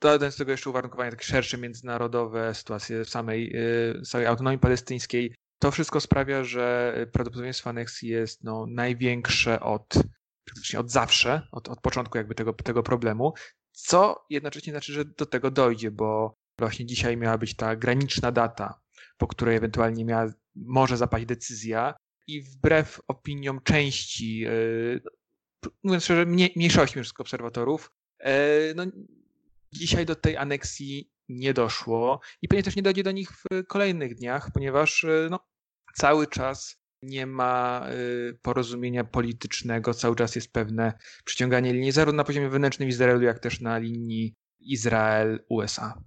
dodając 0.00 0.34
do 0.34 0.38
tego 0.38 0.50
jeszcze 0.50 0.70
uwarunkowania 0.70 1.10
takie 1.10 1.24
szersze 1.24 1.58
międzynarodowe, 1.58 2.54
sytuacje 2.54 3.04
w 3.04 3.10
samej, 3.10 3.54
samej 4.04 4.26
autonomii 4.26 4.58
palestyńskiej, 4.58 5.34
to 5.58 5.70
wszystko 5.70 6.00
sprawia, 6.00 6.44
że 6.44 6.94
prawdopodobieństwo 7.12 7.70
aneksji 7.70 8.08
jest 8.08 8.44
no, 8.44 8.66
największe 8.66 9.60
od, 9.60 9.94
od 10.78 10.90
zawsze, 10.90 11.48
od, 11.52 11.68
od 11.68 11.80
początku 11.80 12.18
jakby 12.18 12.34
tego, 12.34 12.52
tego 12.52 12.82
problemu, 12.82 13.32
co 13.72 14.26
jednocześnie 14.30 14.72
znaczy, 14.72 14.92
że 14.92 15.04
do 15.04 15.26
tego 15.26 15.50
dojdzie, 15.50 15.90
bo 15.90 16.38
właśnie 16.58 16.86
dzisiaj 16.86 17.16
miała 17.16 17.38
być 17.38 17.56
ta 17.56 17.76
graniczna 17.76 18.32
data, 18.32 18.80
po 19.16 19.26
której 19.26 19.56
ewentualnie 19.56 20.04
miała, 20.04 20.26
może 20.54 20.96
zapaść 20.96 21.26
decyzja 21.26 21.94
i 22.26 22.42
wbrew 22.42 23.00
opiniom 23.08 23.60
części, 23.62 24.38
yy, 24.38 25.00
mówiąc 25.82 26.04
szczerze, 26.04 26.26
mniejszości 26.26 26.94
wszystkich 26.94 27.20
obserwatorów, 27.20 27.92
yy, 28.20 28.28
no, 28.76 28.84
dzisiaj 29.72 30.06
do 30.06 30.14
tej 30.14 30.36
aneksji 30.36 31.10
nie 31.28 31.54
doszło 31.54 32.20
i 32.42 32.48
pewnie 32.48 32.62
też 32.62 32.76
nie 32.76 32.82
dojdzie 32.82 33.02
do 33.02 33.12
nich 33.12 33.30
w 33.32 33.66
kolejnych 33.66 34.14
dniach, 34.14 34.50
ponieważ 34.54 35.02
yy, 35.02 35.28
no, 35.30 35.38
cały 35.94 36.26
czas 36.26 36.78
nie 37.02 37.26
ma 37.26 37.86
porozumienia 38.42 39.04
politycznego, 39.04 39.94
cały 39.94 40.16
czas 40.16 40.36
jest 40.36 40.52
pewne 40.52 40.98
przyciąganie 41.24 41.72
linii 41.72 41.92
zarówno 41.92 42.16
na 42.16 42.24
poziomie 42.24 42.48
wewnętrznym 42.48 42.88
Izraelu, 42.88 43.22
jak 43.22 43.38
też 43.38 43.60
na 43.60 43.78
linii 43.78 44.34
Izrael-USA. 44.60 46.02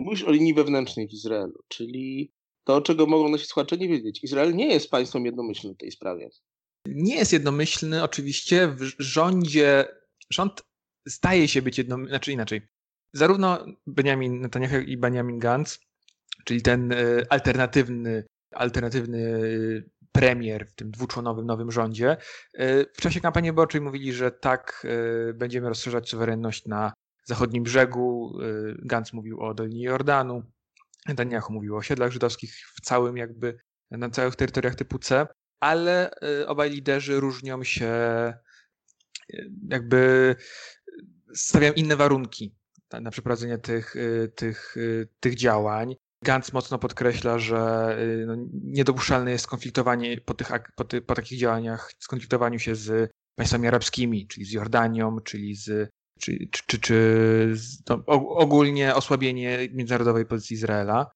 Mówisz 0.00 0.22
o 0.22 0.30
linii 0.30 0.54
wewnętrznej 0.54 1.08
w 1.08 1.12
Izraelu, 1.12 1.62
czyli 1.68 2.32
to, 2.64 2.82
czego 2.82 3.06
mogą 3.06 3.28
nasi 3.28 3.46
słuchacze 3.46 3.76
nie 3.76 3.88
wiedzieć. 3.88 4.24
Izrael 4.24 4.54
nie 4.54 4.66
jest 4.66 4.90
państwem 4.90 5.26
jednomyślnym 5.26 5.74
w 5.74 5.78
tej 5.78 5.90
sprawie. 5.90 6.30
Nie 6.86 7.16
jest 7.16 7.32
jednomyślny, 7.32 8.02
oczywiście. 8.02 8.68
W 8.68 8.94
rządzie, 8.98 9.86
rząd 10.32 10.62
staje 11.08 11.48
się 11.48 11.62
być 11.62 11.78
jednomyślny, 11.78 12.10
znaczy 12.10 12.32
inaczej. 12.32 12.62
Zarówno 13.12 13.66
Benjamin 13.86 14.40
Netanyahu 14.40 14.76
i 14.76 14.96
Benjamin 14.96 15.38
Gantz, 15.38 15.78
czyli 16.44 16.62
ten 16.62 16.92
e, 16.92 16.96
alternatywny, 17.28 18.24
alternatywny 18.54 19.20
premier 20.12 20.68
w 20.68 20.74
tym 20.74 20.90
dwuczłonowym 20.90 21.46
nowym 21.46 21.72
rządzie, 21.72 22.16
e, 22.54 22.84
w 22.84 23.00
czasie 23.00 23.20
kampanii 23.20 23.50
wyborczej 23.50 23.80
mówili, 23.80 24.12
że 24.12 24.30
tak, 24.30 24.86
e, 25.30 25.32
będziemy 25.32 25.68
rozszerzać 25.68 26.08
suwerenność 26.08 26.66
na 26.66 26.92
zachodnim 27.24 27.62
brzegu. 27.62 28.38
Gantz 28.78 29.12
mówił 29.12 29.40
o 29.40 29.54
Dolinie 29.54 29.84
Jordanu, 29.84 30.42
Netanyahu 31.08 31.52
mówił 31.52 31.74
o 31.74 31.78
osiedlach 31.78 32.12
żydowskich 32.12 32.54
w 32.76 32.80
całym 32.80 33.16
jakby, 33.16 33.58
na 33.90 34.10
całych 34.10 34.36
terytoriach 34.36 34.74
typu 34.74 34.98
C, 34.98 35.26
ale 35.60 36.10
obaj 36.46 36.70
liderzy 36.70 37.20
różnią 37.20 37.64
się 37.64 37.92
jakby 39.68 40.36
stawiają 41.34 41.72
inne 41.72 41.96
warunki 41.96 42.57
na 42.92 43.10
przeprowadzenie 43.10 43.58
tych, 43.58 43.96
y, 43.96 44.32
tych, 44.36 44.76
tych 45.20 45.34
działań. 45.34 45.96
Gantz 46.24 46.52
mocno 46.52 46.78
podkreśla, 46.78 47.38
że 47.38 47.96
no, 48.26 48.36
niedopuszczalne 48.64 49.30
jest 49.30 49.44
skonfliktowanie 49.44 50.20
po, 50.20 50.34
tych, 50.34 50.48
po, 50.76 50.84
ty, 50.84 51.00
po 51.02 51.14
takich 51.14 51.38
działaniach, 51.38 51.92
skonfliktowaniu 51.98 52.58
się 52.58 52.74
z 52.74 53.10
państwami 53.36 53.68
arabskimi, 53.68 54.26
czyli 54.26 54.46
z 54.46 54.52
Jordanią, 54.52 55.20
czyli 55.20 55.54
z 55.54 55.90
czy, 56.18 56.48
czy, 56.66 56.78
czy 56.80 57.54
no, 57.88 58.04
ogólnie 58.16 58.94
osłabienie 58.94 59.68
międzynarodowej 59.72 60.26
pozycji 60.26 60.54
Izraela. 60.54 61.10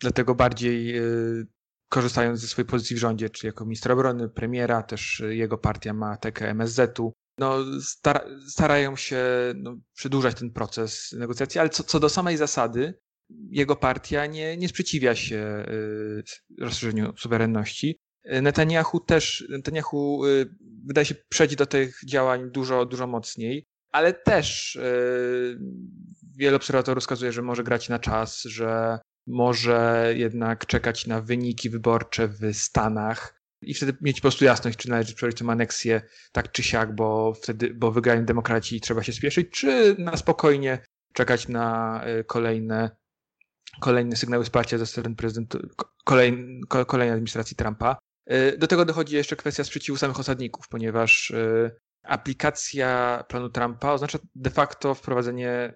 Dlatego 0.00 0.34
bardziej 0.34 0.98
y, 0.98 1.46
korzystając 1.88 2.40
ze 2.40 2.48
swojej 2.48 2.68
pozycji 2.68 2.96
w 2.96 2.98
rządzie, 2.98 3.30
czy 3.30 3.46
jako 3.46 3.64
ministra 3.64 3.94
obrony, 3.94 4.28
premiera, 4.28 4.82
też 4.82 5.22
jego 5.28 5.58
partia 5.58 5.94
ma 5.94 6.16
tekę 6.16 6.50
MSZ-u, 6.50 7.12
no, 7.38 7.56
starają 8.48 8.96
się 8.96 9.24
no, 9.56 9.76
przedłużać 9.94 10.38
ten 10.38 10.50
proces 10.50 11.12
negocjacji, 11.12 11.60
ale 11.60 11.70
co, 11.70 11.82
co 11.82 12.00
do 12.00 12.08
samej 12.08 12.36
zasady, 12.36 12.94
jego 13.50 13.76
partia 13.76 14.26
nie, 14.26 14.56
nie 14.56 14.68
sprzeciwia 14.68 15.14
się 15.14 15.64
y, 15.68 16.22
rozszerzeniu 16.60 17.16
suwerenności. 17.16 18.00
Netanyahu 18.42 19.00
też, 19.00 19.46
Netanyahu 19.48 20.26
y, 20.26 20.54
wydaje 20.86 21.04
się 21.04 21.14
przejść 21.28 21.56
do 21.56 21.66
tych 21.66 22.00
działań 22.06 22.50
dużo, 22.50 22.86
dużo 22.86 23.06
mocniej 23.06 23.66
ale 23.96 24.12
też 24.12 24.78
wiele 26.36 26.56
obserwatorów 26.56 27.02
wskazuje, 27.02 27.32
że 27.32 27.42
może 27.42 27.64
grać 27.64 27.88
na 27.88 27.98
czas, 27.98 28.42
że 28.42 28.98
może 29.26 30.12
jednak 30.16 30.66
czekać 30.66 31.06
na 31.06 31.20
wyniki 31.20 31.70
wyborcze 31.70 32.28
w 32.28 32.56
Stanach 32.56 33.42
i 33.66 33.74
wtedy 33.74 33.96
mieć 34.00 34.16
po 34.16 34.22
prostu 34.22 34.44
jasność, 34.44 34.78
czy 34.78 34.90
należy 34.90 35.14
przeprowadzić 35.14 35.38
tę 35.38 35.52
aneksję 35.52 36.02
tak 36.32 36.52
czy 36.52 36.62
siak, 36.62 36.94
bo 36.94 37.34
wtedy, 37.34 37.74
bo 37.74 37.92
wygrają 37.92 38.24
demokraci 38.24 38.76
i 38.76 38.80
trzeba 38.80 39.02
się 39.02 39.12
spieszyć, 39.12 39.50
czy 39.50 39.96
na 39.98 40.16
spokojnie 40.16 40.78
czekać 41.12 41.48
na 41.48 42.00
y, 42.20 42.24
kolejne, 42.24 42.90
kolejne 43.80 44.16
sygnały 44.16 44.44
wsparcia 44.44 44.78
ze 44.78 44.86
strony 44.86 45.16
prezydenta, 45.16 45.58
kolej, 46.04 46.60
kolejnej 46.86 47.12
administracji 47.12 47.56
Trumpa. 47.56 47.98
Y, 48.32 48.58
do 48.58 48.66
tego 48.66 48.84
dochodzi 48.84 49.16
jeszcze 49.16 49.36
kwestia 49.36 49.64
sprzeciwu 49.64 49.98
samych 49.98 50.20
osadników, 50.20 50.68
ponieważ 50.68 51.30
y, 51.30 51.70
aplikacja 52.02 53.24
planu 53.28 53.50
Trumpa 53.50 53.92
oznacza 53.92 54.18
de 54.34 54.50
facto 54.50 54.94
wprowadzenie 54.94 55.74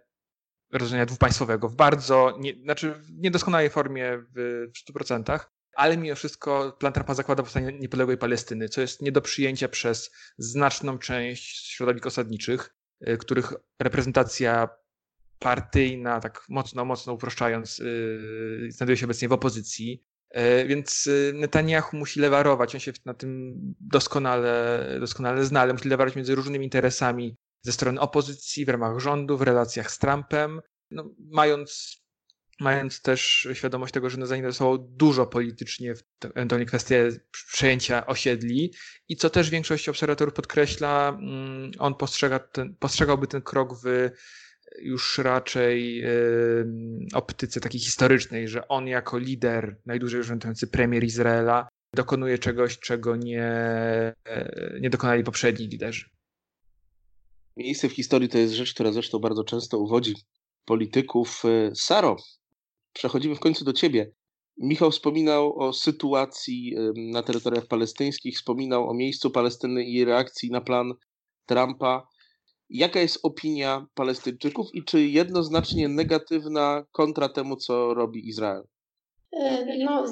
rozwiązania 0.72 1.06
dwupaństwowego 1.06 1.68
w 1.68 1.76
bardzo, 1.76 2.36
nie, 2.40 2.54
znaczy 2.62 2.92
w 2.92 3.10
niedoskonałej 3.12 3.70
formie 3.70 4.24
w 4.36 4.66
100%, 4.92 5.40
ale 5.80 5.96
mimo 5.96 6.14
wszystko 6.14 6.76
plan 6.78 6.92
Trumpa 6.92 7.14
zakłada 7.14 7.42
powstanie 7.42 7.72
niepodległej 7.72 8.18
Palestyny, 8.18 8.68
co 8.68 8.80
jest 8.80 9.02
nie 9.02 9.12
do 9.12 9.20
przyjęcia 9.20 9.68
przez 9.68 10.10
znaczną 10.38 10.98
część 10.98 11.72
środowisk 11.72 12.06
osadniczych, 12.06 12.74
y, 13.08 13.16
których 13.16 13.52
reprezentacja 13.78 14.68
partyjna, 15.38 16.20
tak 16.20 16.44
mocno, 16.48 16.84
mocno 16.84 17.12
uproszczając, 17.12 17.78
yy, 17.78 18.68
znajduje 18.72 18.96
się 18.96 19.06
obecnie 19.06 19.28
w 19.28 19.32
opozycji. 19.32 20.04
E, 20.30 20.66
więc 20.66 21.06
y, 21.06 21.32
Netanyahu 21.34 21.96
musi 21.96 22.20
lewarować, 22.20 22.74
on 22.74 22.80
się 22.80 22.92
na 23.04 23.14
tym 23.14 23.54
doskonale, 23.80 24.86
doskonale 25.00 25.44
zna, 25.44 25.60
ale 25.60 25.72
musi 25.72 25.88
lewarować 25.88 26.16
między 26.16 26.34
różnymi 26.34 26.64
interesami 26.64 27.36
ze 27.62 27.72
strony 27.72 28.00
opozycji, 28.00 28.64
w 28.64 28.68
ramach 28.68 28.98
rządu, 28.98 29.38
w 29.38 29.42
relacjach 29.42 29.90
z 29.90 29.98
Trumpem, 29.98 30.60
no, 30.90 31.10
mając, 31.18 32.00
mając 32.60 33.02
też 33.02 33.48
świadomość 33.52 33.94
tego, 33.94 34.10
że 34.10 34.18
no, 34.18 34.26
zainteresował 34.26 34.78
dużo 34.78 35.26
politycznie 35.26 35.94
w 35.94 36.02
ewentualnie 36.24 36.66
kwestię 36.66 37.08
przejęcia 37.52 38.06
osiedli 38.06 38.74
i 39.08 39.16
co 39.16 39.30
też 39.30 39.50
większość 39.50 39.88
obserwatorów 39.88 40.34
podkreśla, 40.34 41.08
mm, 41.08 41.70
on 41.78 41.94
postrzega 41.94 42.38
ten, 42.38 42.74
postrzegałby 42.74 43.26
ten 43.26 43.42
krok 43.42 43.78
w 43.84 44.10
już 44.78 45.18
raczej 45.18 46.04
optyce 47.14 47.60
takiej 47.60 47.80
historycznej, 47.80 48.48
że 48.48 48.68
on 48.68 48.86
jako 48.86 49.18
lider, 49.18 49.80
najdłużej 49.86 50.22
rządzący 50.22 50.66
premier 50.66 51.04
Izraela, 51.04 51.68
dokonuje 51.94 52.38
czegoś, 52.38 52.78
czego 52.78 53.16
nie, 53.16 53.44
e, 54.24 54.78
nie 54.80 54.90
dokonali 54.90 55.24
poprzedni 55.24 55.66
liderzy. 55.66 56.10
Miejsce 57.56 57.88
w 57.88 57.92
historii 57.92 58.28
to 58.28 58.38
jest 58.38 58.54
rzecz, 58.54 58.74
która 58.74 58.92
zresztą 58.92 59.18
bardzo 59.18 59.44
często 59.44 59.78
uwodzi 59.78 60.14
polityków. 60.64 61.42
E, 61.44 61.74
Saro, 61.74 62.16
przechodzimy 62.92 63.34
w 63.34 63.40
końcu 63.40 63.64
do 63.64 63.72
ciebie. 63.72 64.12
Michał 64.58 64.90
wspominał 64.90 65.58
o 65.58 65.72
sytuacji 65.72 66.76
na 66.96 67.22
terytoriach 67.22 67.66
palestyńskich, 67.66 68.36
wspominał 68.36 68.88
o 68.88 68.94
miejscu 68.94 69.30
Palestyny 69.30 69.84
i 69.84 70.04
reakcji 70.04 70.50
na 70.50 70.60
plan 70.60 70.92
Trumpa. 71.46 72.08
Jaka 72.70 73.00
jest 73.00 73.18
opinia 73.22 73.86
Palestyńczyków 73.94 74.66
i 74.74 74.84
czy 74.84 75.06
jednoznacznie 75.06 75.88
negatywna 75.88 76.84
kontra 76.92 77.28
temu, 77.28 77.56
co 77.56 77.94
robi 77.94 78.28
Izrael? 78.28 78.62
E, 79.32 79.78
no, 79.84 80.04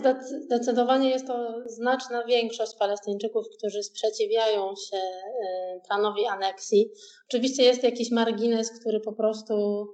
zdecydowanie 0.46 1.10
jest 1.10 1.26
to 1.26 1.62
znaczna 1.66 2.24
większość 2.24 2.72
Palestyńczyków, 2.78 3.46
którzy 3.58 3.82
sprzeciwiają 3.82 4.74
się 4.90 4.96
e, 4.96 5.80
planowi 5.88 6.26
aneksji. 6.26 6.90
Oczywiście 7.28 7.62
jest 7.62 7.82
jakiś 7.82 8.10
margines, 8.10 8.80
który 8.80 9.00
po 9.00 9.12
prostu 9.12 9.86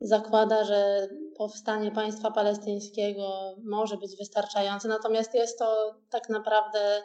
zakłada, 0.00 0.64
że 0.64 1.08
powstanie 1.38 1.90
państwa 1.90 2.30
palestyńskiego 2.30 3.54
może 3.64 3.96
być 3.96 4.16
wystarczające, 4.16 4.88
natomiast 4.88 5.34
jest 5.34 5.58
to 5.58 5.94
tak 6.10 6.28
naprawdę 6.28 7.02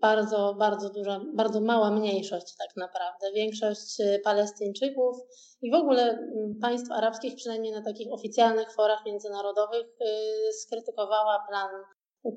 bardzo, 0.00 0.54
bardzo 0.54 0.90
duża, 0.90 1.20
bardzo 1.34 1.60
mała 1.60 1.90
mniejszość 1.90 2.54
tak 2.58 2.76
naprawdę. 2.76 3.32
Większość 3.32 4.00
y, 4.00 4.20
Palestyńczyków 4.24 5.16
i 5.62 5.70
w 5.70 5.74
ogóle 5.74 6.02
mm, 6.02 6.58
państw 6.62 6.92
arabskich, 6.92 7.36
przynajmniej 7.36 7.72
na 7.72 7.82
takich 7.82 8.12
oficjalnych 8.12 8.72
forach 8.72 9.06
międzynarodowych, 9.06 9.86
y, 9.86 10.52
skrytykowała 10.52 11.44
plan 11.48 11.70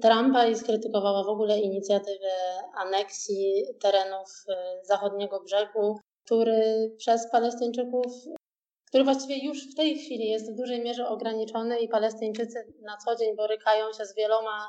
Trumpa 0.02 0.46
i 0.46 0.56
skrytykowała 0.56 1.24
w 1.24 1.30
ogóle 1.30 1.60
inicjatywę 1.60 2.32
aneksji 2.76 3.64
terenów 3.82 4.30
y, 4.50 4.86
zachodniego 4.86 5.44
brzegu, 5.44 6.00
który 6.26 6.92
przez 6.98 7.32
Palestyńczyków 7.32 8.06
który 8.92 9.04
właściwie 9.04 9.46
już 9.46 9.72
w 9.72 9.76
tej 9.76 9.98
chwili 9.98 10.30
jest 10.30 10.54
w 10.54 10.58
dużej 10.58 10.82
mierze 10.82 11.08
ograniczony 11.08 11.80
i 11.80 11.88
Palestyńczycy 11.88 12.74
na 12.82 12.98
co 12.98 13.16
dzień 13.16 13.36
borykają 13.36 13.94
się 13.94 14.06
z 14.06 14.16
wieloma 14.16 14.68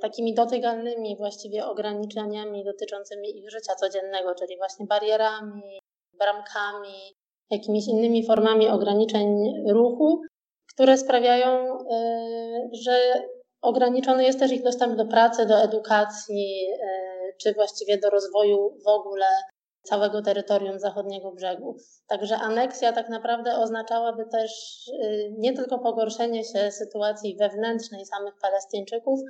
takimi 0.00 0.34
dotykalnymi 0.34 1.16
właściwie 1.16 1.66
ograniczeniami 1.66 2.64
dotyczącymi 2.64 3.38
ich 3.38 3.50
życia 3.50 3.74
codziennego, 3.74 4.34
czyli 4.34 4.56
właśnie 4.56 4.86
barierami, 4.86 5.78
bramkami, 6.18 7.14
jakimiś 7.50 7.88
innymi 7.88 8.26
formami 8.26 8.68
ograniczeń 8.68 9.54
ruchu, 9.70 10.22
które 10.74 10.98
sprawiają, 10.98 11.78
y, 11.78 12.70
że 12.72 13.22
ograniczony 13.62 14.24
jest 14.24 14.38
też 14.38 14.52
ich 14.52 14.62
dostęp 14.62 14.96
do 14.96 15.06
pracy, 15.06 15.46
do 15.46 15.62
edukacji, 15.62 16.66
y, 16.72 17.34
czy 17.42 17.54
właściwie 17.54 17.98
do 17.98 18.10
rozwoju 18.10 18.78
w 18.84 18.88
ogóle 18.88 19.26
całego 19.88 20.22
terytorium 20.22 20.78
zachodniego 20.78 21.32
brzegu. 21.32 21.76
Także 22.06 22.36
aneksja 22.36 22.92
tak 22.92 23.08
naprawdę 23.08 23.56
oznaczałaby 23.56 24.26
też 24.26 24.50
y, 24.88 25.34
nie 25.38 25.52
tylko 25.52 25.78
pogorszenie 25.78 26.44
się 26.44 26.70
sytuacji 26.70 27.36
wewnętrznej 27.36 28.06
samych 28.06 28.34
Palestyńczyków, 28.42 29.20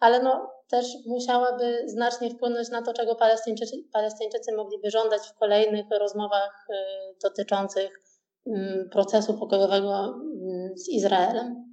ale 0.00 0.22
no, 0.22 0.50
też 0.68 0.86
musiałaby 1.06 1.82
znacznie 1.86 2.30
wpłynąć 2.30 2.68
na 2.68 2.82
to, 2.82 2.92
czego 2.92 3.14
Palestyńczycy, 3.14 3.76
Palestyńczycy 3.92 4.56
mogliby 4.56 4.90
żądać 4.90 5.22
w 5.28 5.38
kolejnych 5.38 5.86
rozmowach 6.00 6.66
y, 6.70 6.74
dotyczących 7.22 8.00
mm, 8.46 8.88
procesu 8.92 9.38
pokojowego 9.38 10.04
mm, 10.04 10.78
z 10.78 10.88
Izraelem. 10.88 11.66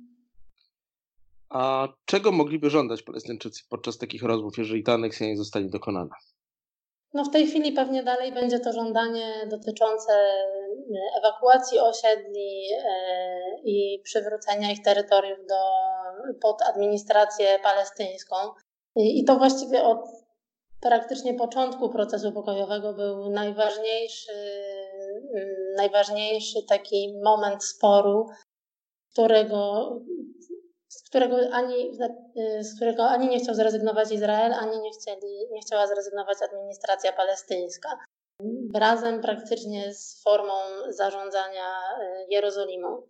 A 1.49 1.87
czego 2.05 2.31
mogliby 2.31 2.69
żądać 2.69 3.03
Palestyńczycy 3.03 3.63
podczas 3.69 3.97
takich 3.97 4.23
rozmów, 4.23 4.57
jeżeli 4.57 4.83
ta 4.83 4.93
aneksja 4.93 5.27
nie 5.27 5.37
zostanie 5.37 5.69
dokonana? 5.69 6.15
No 7.13 7.23
w 7.23 7.29
tej 7.31 7.47
chwili 7.47 7.71
pewnie 7.71 8.03
dalej 8.03 8.31
będzie 8.31 8.59
to 8.59 8.73
żądanie 8.73 9.47
dotyczące 9.49 10.13
y, 10.13 10.99
ewakuacji 11.17 11.79
osiedli 11.79 12.73
y, 12.73 13.61
i 13.63 14.01
przywrócenia 14.03 14.71
ich 14.71 14.83
terytoriów 14.83 15.39
do, 15.47 15.55
pod 16.41 16.61
administrację 16.61 17.59
palestyńską. 17.63 18.35
I 18.95 19.25
to 19.25 19.35
właściwie 19.35 19.83
od 19.83 19.99
praktycznie 20.81 21.33
początku 21.33 21.89
procesu 21.89 22.31
pokojowego 22.31 22.93
był 22.93 23.29
najważniejszy, 23.29 24.31
y, 24.31 25.73
najważniejszy 25.77 26.59
taki 26.69 27.13
moment 27.23 27.63
sporu, 27.63 28.27
którego, 29.11 29.91
którego 31.13 31.37
ani, 31.51 31.91
z 32.59 32.75
którego 32.75 33.03
ani 33.05 33.27
nie 33.27 33.39
chciał 33.39 33.55
zrezygnować 33.55 34.11
Izrael, 34.11 34.53
ani 34.53 34.79
nie, 34.79 34.91
chcieli, 34.91 35.47
nie 35.51 35.61
chciała 35.61 35.87
zrezygnować 35.87 36.37
administracja 36.49 37.13
palestyńska. 37.13 37.89
Razem 38.75 39.21
praktycznie 39.21 39.93
z 39.93 40.23
formą 40.23 40.53
zarządzania 40.89 41.69
y, 42.01 42.25
Jerozolimą. 42.29 43.01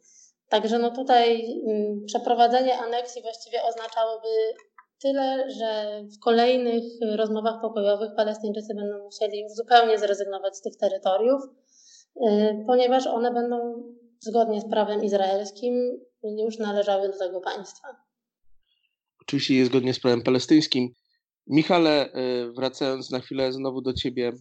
Także 0.50 0.80
no 0.80 0.92
tutaj 0.92 1.46
mm, 1.68 2.06
przeprowadzenie 2.06 2.80
aneksji 2.80 3.22
właściwie 3.22 3.64
oznaczałoby 3.64 4.28
tyle, 5.02 5.50
że 5.50 6.02
w 6.18 6.24
kolejnych 6.24 6.84
rozmowach 7.16 7.62
pokojowych 7.62 8.16
Palestyńczycy 8.16 8.76
będą 8.76 9.04
musieli 9.04 9.42
już 9.42 9.52
zupełnie 9.52 9.98
zrezygnować 9.98 10.58
z 10.58 10.62
tych 10.62 10.78
terytoriów, 10.78 11.42
y, 12.16 12.64
ponieważ 12.68 13.08
one 13.08 13.34
będą 13.34 13.84
zgodnie 14.20 14.62
z 14.62 14.70
prawem 14.70 15.04
izraelskim 15.04 16.00
już 16.24 16.58
należały 16.58 17.08
do 17.08 17.18
tego 17.18 17.42
państwa. 17.42 17.88
Oczywiście 19.22 19.56
jest 19.56 19.72
zgodnie 19.72 19.94
z 19.94 20.00
prawem 20.00 20.22
palestyńskim. 20.22 20.90
Michale, 21.48 22.14
y, 22.16 22.52
wracając 22.52 23.12
na 23.12 23.20
chwilę 23.20 23.54
znowu 23.54 23.82
do 23.82 23.94
ciebie, 23.94 24.34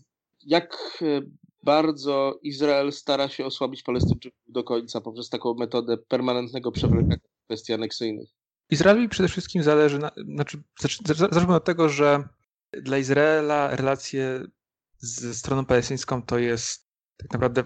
jak 0.46 0.98
y, 1.02 1.30
bardzo 1.62 2.38
Izrael 2.42 2.92
stara 2.92 3.28
się 3.28 3.46
osłabić 3.46 3.82
Palestyńczyków 3.82 4.40
do 4.48 4.64
końca 4.64 5.00
poprzez 5.00 5.28
taką 5.28 5.54
metodę 5.54 5.96
permanentnego 5.96 6.72
przewlekania 6.72 7.16
kwestii 7.44 7.72
aneksyjnych? 7.72 8.28
Izraelowi 8.70 9.08
przede 9.08 9.28
wszystkim 9.28 9.62
zależy, 9.62 9.98
na, 9.98 10.10
znaczy, 10.34 10.62
zacznijmy 11.04 11.54
od 11.54 11.64
tego, 11.64 11.88
że 11.88 12.28
dla 12.72 12.98
Izraela 12.98 13.76
relacje 13.76 14.44
ze 14.98 15.34
stroną 15.34 15.64
palestyńską 15.64 16.22
to 16.22 16.38
jest 16.38 16.86
tak 17.16 17.32
naprawdę 17.32 17.64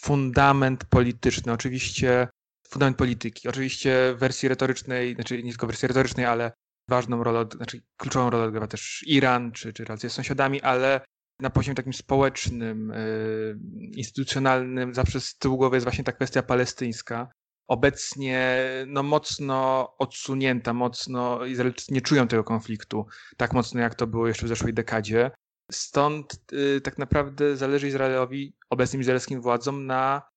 fundament 0.00 0.84
polityczny. 0.84 1.52
Oczywiście 1.52 2.28
fundament 2.70 2.96
polityki. 2.96 3.48
Oczywiście 3.48 4.14
w 4.16 4.18
wersji 4.18 4.48
retorycznej, 4.48 5.14
znaczy 5.14 5.42
nie 5.42 5.50
tylko 5.50 5.66
wersji 5.66 5.88
retorycznej, 5.88 6.26
ale 6.26 6.52
ważną 6.88 7.24
rolę, 7.24 7.46
znaczy 7.56 7.82
kluczową 7.96 8.30
rolę 8.30 8.44
odgrywa 8.44 8.66
też 8.66 9.04
Iran, 9.06 9.52
czy, 9.52 9.72
czy 9.72 9.84
relacje 9.84 10.10
z 10.10 10.12
sąsiadami, 10.12 10.62
ale 10.62 11.00
na 11.40 11.50
poziomie 11.50 11.74
takim 11.74 11.92
społecznym, 11.92 12.92
yy, 12.94 13.90
instytucjonalnym 13.92 14.94
zawsze 14.94 15.20
z 15.20 15.38
tyłu 15.38 15.56
głowy 15.56 15.76
jest 15.76 15.84
właśnie 15.84 16.04
ta 16.04 16.12
kwestia 16.12 16.42
palestyńska. 16.42 17.28
Obecnie 17.68 18.64
no, 18.86 19.02
mocno 19.02 19.88
odsunięta, 19.98 20.72
mocno 20.72 21.44
Izraelczycy 21.44 21.94
nie 21.94 22.00
czują 22.00 22.28
tego 22.28 22.44
konfliktu 22.44 23.06
tak 23.36 23.52
mocno, 23.52 23.80
jak 23.80 23.94
to 23.94 24.06
było 24.06 24.28
jeszcze 24.28 24.46
w 24.46 24.48
zeszłej 24.48 24.74
dekadzie. 24.74 25.30
Stąd 25.70 26.40
yy, 26.52 26.80
tak 26.80 26.98
naprawdę 26.98 27.56
zależy 27.56 27.88
Izraelowi, 27.88 28.56
obecnym 28.70 29.00
izraelskim 29.00 29.40
władzom 29.40 29.86
na 29.86 30.29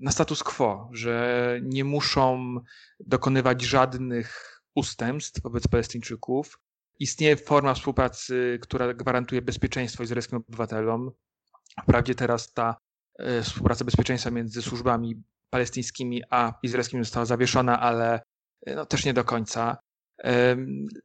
na 0.00 0.10
status 0.10 0.42
quo, 0.42 0.88
że 0.92 1.60
nie 1.62 1.84
muszą 1.84 2.54
dokonywać 3.00 3.62
żadnych 3.62 4.60
ustępstw 4.74 5.42
wobec 5.42 5.68
Palestyńczyków. 5.68 6.58
Istnieje 6.98 7.36
forma 7.36 7.74
współpracy, 7.74 8.58
która 8.62 8.94
gwarantuje 8.94 9.42
bezpieczeństwo 9.42 10.02
izraelskim 10.02 10.38
obywatelom. 10.38 11.10
Wprawdzie 11.82 12.14
teraz 12.14 12.52
ta 12.52 12.76
e, 13.18 13.42
współpraca 13.42 13.84
bezpieczeństwa 13.84 14.30
między 14.30 14.62
służbami 14.62 15.22
palestyńskimi 15.50 16.22
a 16.30 16.58
izraelskimi 16.62 17.04
została 17.04 17.26
zawieszona, 17.26 17.80
ale 17.80 18.20
e, 18.66 18.74
no, 18.74 18.86
też 18.86 19.04
nie 19.04 19.14
do 19.14 19.24
końca. 19.24 19.76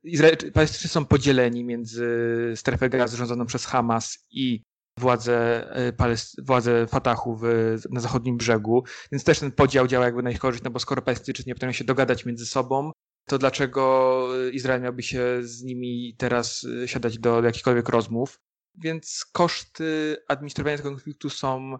Izrael, 0.03 0.37
Palestyńczycy 0.53 0.87
są 0.87 1.05
podzieleni 1.05 1.63
między 1.63 2.07
strefę 2.55 2.89
gazy 2.89 3.17
rządzoną 3.17 3.45
przez 3.45 3.65
Hamas 3.65 4.25
i 4.31 4.63
władze, 4.99 5.67
y, 5.87 6.43
władze 6.45 6.87
Fatahu 6.87 7.35
w, 7.35 7.43
na 7.89 7.99
zachodnim 7.99 8.37
brzegu, 8.37 8.83
więc 9.11 9.23
też 9.23 9.39
ten 9.39 9.51
podział 9.51 9.87
działa 9.87 10.05
jakby 10.05 10.23
na 10.23 10.31
ich 10.31 10.39
korzyść, 10.39 10.63
no 10.63 10.71
bo 10.71 10.79
skoro 10.79 11.01
Palestyńczycy 11.01 11.47
nie 11.47 11.55
potrafią 11.55 11.71
się 11.71 11.83
dogadać 11.83 12.25
między 12.25 12.45
sobą, 12.45 12.91
to 13.27 13.37
dlaczego 13.37 14.27
Izrael 14.51 14.81
miałby 14.81 15.03
się 15.03 15.23
z 15.41 15.63
nimi 15.63 16.15
teraz 16.17 16.63
y, 16.63 16.87
siadać 16.87 17.19
do, 17.19 17.43
jakichkolwiek 17.43 17.89
rozmów? 17.89 18.39
Więc 18.75 19.25
koszty 19.33 20.17
administrowania 20.27 20.77
tego 20.77 20.89
konfliktu 20.89 21.29
są, 21.29 21.77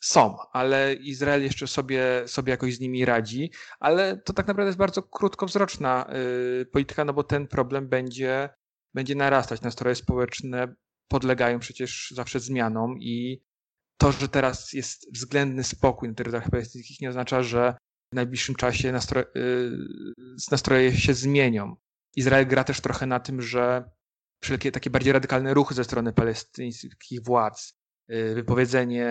są, 0.00 0.36
ale 0.52 0.94
Izrael 0.94 1.42
jeszcze 1.42 1.66
sobie, 1.66 2.22
sobie 2.26 2.50
jakoś 2.50 2.76
z 2.76 2.80
nimi 2.80 3.04
radzi, 3.04 3.50
ale 3.80 4.16
to 4.16 4.32
tak 4.32 4.46
naprawdę 4.46 4.68
jest 4.68 4.78
bardzo 4.78 5.02
krótkowzroczna 5.02 6.06
y, 6.62 6.66
polityka, 6.66 7.04
no 7.04 7.12
bo 7.12 7.24
ten 7.24 7.48
problem 7.48 7.88
będzie, 7.88 8.48
będzie 8.94 9.14
narastać. 9.14 9.62
Nastroje 9.62 9.94
społeczne 9.94 10.74
podlegają 11.08 11.58
przecież 11.58 12.12
zawsze 12.16 12.40
zmianom 12.40 13.00
i 13.00 13.42
to, 13.96 14.12
że 14.12 14.28
teraz 14.28 14.72
jest 14.72 15.12
względny 15.12 15.64
spokój 15.64 16.08
na 16.08 16.14
terytoriach 16.14 16.50
palestyńskich 16.50 17.00
nie 17.00 17.08
oznacza, 17.08 17.42
że 17.42 17.76
w 18.12 18.16
najbliższym 18.16 18.54
czasie 18.54 18.92
nastroje, 18.92 19.26
nastroje 20.50 20.96
się 20.96 21.14
zmienią. 21.14 21.76
Izrael 22.16 22.46
gra 22.46 22.64
też 22.64 22.80
trochę 22.80 23.06
na 23.06 23.20
tym, 23.20 23.42
że 23.42 23.90
wszelkie 24.42 24.72
takie 24.72 24.90
bardziej 24.90 25.12
radykalne 25.12 25.54
ruchy 25.54 25.74
ze 25.74 25.84
strony 25.84 26.12
palestyńskich 26.12 27.22
władz, 27.22 27.72
y, 28.10 28.34
wypowiedzenie 28.34 29.08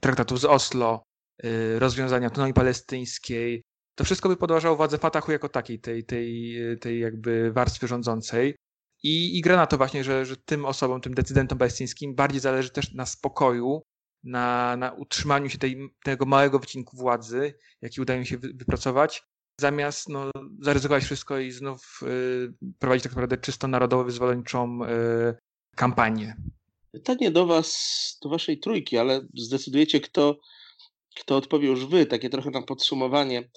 traktatów 0.00 0.40
z 0.40 0.44
Oslo, 0.44 1.02
y, 1.44 1.78
rozwiązania 1.78 2.26
autonomii 2.26 2.54
palestyńskiej, 2.54 3.62
to 3.94 4.04
wszystko 4.04 4.28
by 4.28 4.36
podważało 4.36 4.76
władzę 4.76 4.98
Fatahu 4.98 5.32
jako 5.32 5.48
takiej, 5.48 5.80
tej, 5.80 6.04
tej, 6.04 6.56
tej 6.80 7.00
jakby 7.00 7.52
warstwy 7.52 7.88
rządzącej. 7.88 8.56
I, 9.02 9.38
i 9.38 9.40
gra 9.40 9.56
na 9.56 9.66
to 9.66 9.76
właśnie, 9.76 10.04
że, 10.04 10.26
że 10.26 10.36
tym 10.36 10.64
osobom, 10.64 11.00
tym 11.00 11.14
decydentom 11.14 11.58
palestyńskim 11.58 12.14
bardziej 12.14 12.40
zależy 12.40 12.70
też 12.70 12.94
na 12.94 13.06
spokoju, 13.06 13.82
na, 14.24 14.76
na 14.76 14.92
utrzymaniu 14.92 15.50
się 15.50 15.58
tej, 15.58 15.88
tego 16.04 16.26
małego 16.26 16.58
wycinku 16.58 16.96
władzy, 16.96 17.54
jaki 17.82 18.00
udaje 18.00 18.18
im 18.20 18.26
się 18.26 18.38
wypracować, 18.38 19.22
zamiast 19.60 20.08
no, 20.08 20.30
zaryzykować 20.60 21.04
wszystko 21.04 21.38
i 21.38 21.50
znów 21.50 22.00
y, 22.02 22.52
prowadzić 22.78 23.02
tak 23.02 23.12
naprawdę 23.12 23.36
czysto 23.36 23.68
narodowo-wyzwoleńczą 23.68 24.84
y, 24.84 24.88
kampanię. 25.76 26.36
Pytanie 26.92 27.30
do 27.30 27.46
Was, 27.46 28.18
do 28.22 28.28
Waszej 28.28 28.58
trójki, 28.58 28.98
ale 28.98 29.26
zdecydujecie, 29.34 30.00
kto, 30.00 30.40
kto 31.20 31.36
odpowie 31.36 31.68
już 31.68 31.86
Wy, 31.86 32.06
takie 32.06 32.30
trochę 32.30 32.50
na 32.50 32.62
podsumowanie 32.62 33.50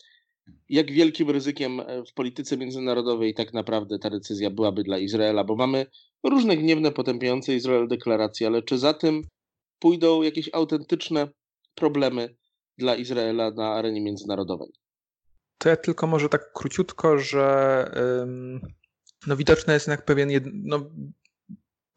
jak 0.69 0.91
wielkim 0.91 1.29
ryzykiem 1.29 1.79
e, 1.79 2.06
w 2.06 2.13
polityce 2.13 2.58
międzynarodowej 2.58 3.34
tak 3.34 3.53
naprawdę 3.53 3.99
ta 3.99 4.10
decyzja 4.10 4.49
byłaby 4.49 4.84
dla 4.84 4.97
Izraela, 4.97 5.43
bo 5.43 5.56
mamy 5.56 5.86
różne 6.23 6.58
gniewne, 6.58 6.91
potępiające 6.91 7.56
Izrael 7.56 7.88
deklaracje, 7.88 8.47
ale 8.47 8.63
czy 8.63 8.77
za 8.77 8.93
tym 8.93 9.21
pójdą 9.79 10.21
jakieś 10.21 10.49
autentyczne 10.53 11.27
problemy 11.75 12.36
dla 12.77 12.95
Izraela 12.95 13.51
na 13.51 13.73
arenie 13.73 14.01
międzynarodowej? 14.01 14.69
To 15.58 15.69
ja 15.69 15.75
tylko 15.75 16.08
może 16.08 16.29
tak 16.29 16.53
króciutko, 16.53 17.17
że 17.17 17.91
no 19.27 19.38
widoczne 19.38 19.73
jest 19.73 19.88
jednak 19.88 20.06
pewien, 20.06 20.29
no 20.53 20.91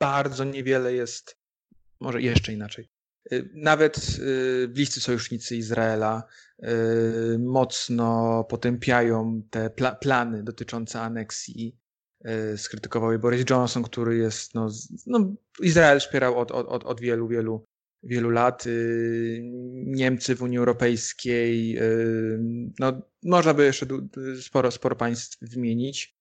bardzo 0.01 0.45
niewiele 0.45 0.93
jest, 0.93 1.39
może 2.01 2.23
jeszcze 2.23 2.53
inaczej. 2.53 2.89
Nawet 3.55 4.17
bliscy 4.69 5.01
sojusznicy 5.01 5.57
Izraela 5.57 6.23
mocno 7.39 8.45
potępiają 8.45 9.43
te 9.51 9.71
pla 9.71 9.95
plany 9.95 10.43
dotyczące 10.43 11.01
aneksji. 11.01 11.77
Skrytykował 12.57 13.12
je 13.12 13.19
Boris 13.19 13.45
Johnson, 13.51 13.83
który 13.83 14.17
jest, 14.17 14.55
no, 14.55 14.69
no 15.07 15.35
Izrael 15.61 16.01
wspierał 16.01 16.39
od, 16.39 16.51
od, 16.51 16.85
od 16.85 17.01
wielu, 17.01 17.29
wielu, 17.29 17.65
wielu 18.03 18.31
lat. 18.31 18.65
Niemcy 19.73 20.35
w 20.35 20.43
Unii 20.43 20.59
Europejskiej, 20.59 21.79
no, 22.79 23.03
można 23.23 23.55
by 23.55 23.65
jeszcze 23.65 23.87
sporo, 24.41 24.71
sporo 24.71 24.97
państw 24.97 25.39
wymienić. 25.41 26.17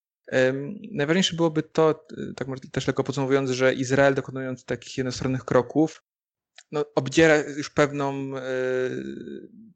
Najważniejsze 0.92 1.36
byłoby 1.36 1.62
to, 1.62 2.06
tak 2.36 2.48
też 2.72 2.86
lekko 2.86 3.04
podsumowując, 3.04 3.50
że 3.50 3.74
Izrael 3.74 4.14
dokonując 4.14 4.64
takich 4.64 4.98
jednostronnych 4.98 5.44
kroków, 5.44 6.02
no, 6.72 6.84
obdziera 6.94 7.36
już 7.36 7.70
pewną, 7.70 8.36
e, 8.36 8.42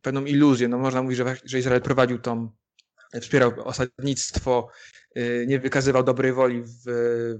pewną 0.02 0.24
iluzję. 0.24 0.68
No, 0.68 0.78
można 0.78 1.02
mówić, 1.02 1.18
że, 1.18 1.36
że 1.44 1.58
Izrael 1.58 1.80
prowadził 1.80 2.18
tą, 2.18 2.50
wspierał 3.20 3.52
osadnictwo, 3.64 4.68
e, 5.14 5.46
nie 5.46 5.58
wykazywał 5.58 6.04
dobrej 6.04 6.32
woli 6.32 6.62
w, 6.62 6.82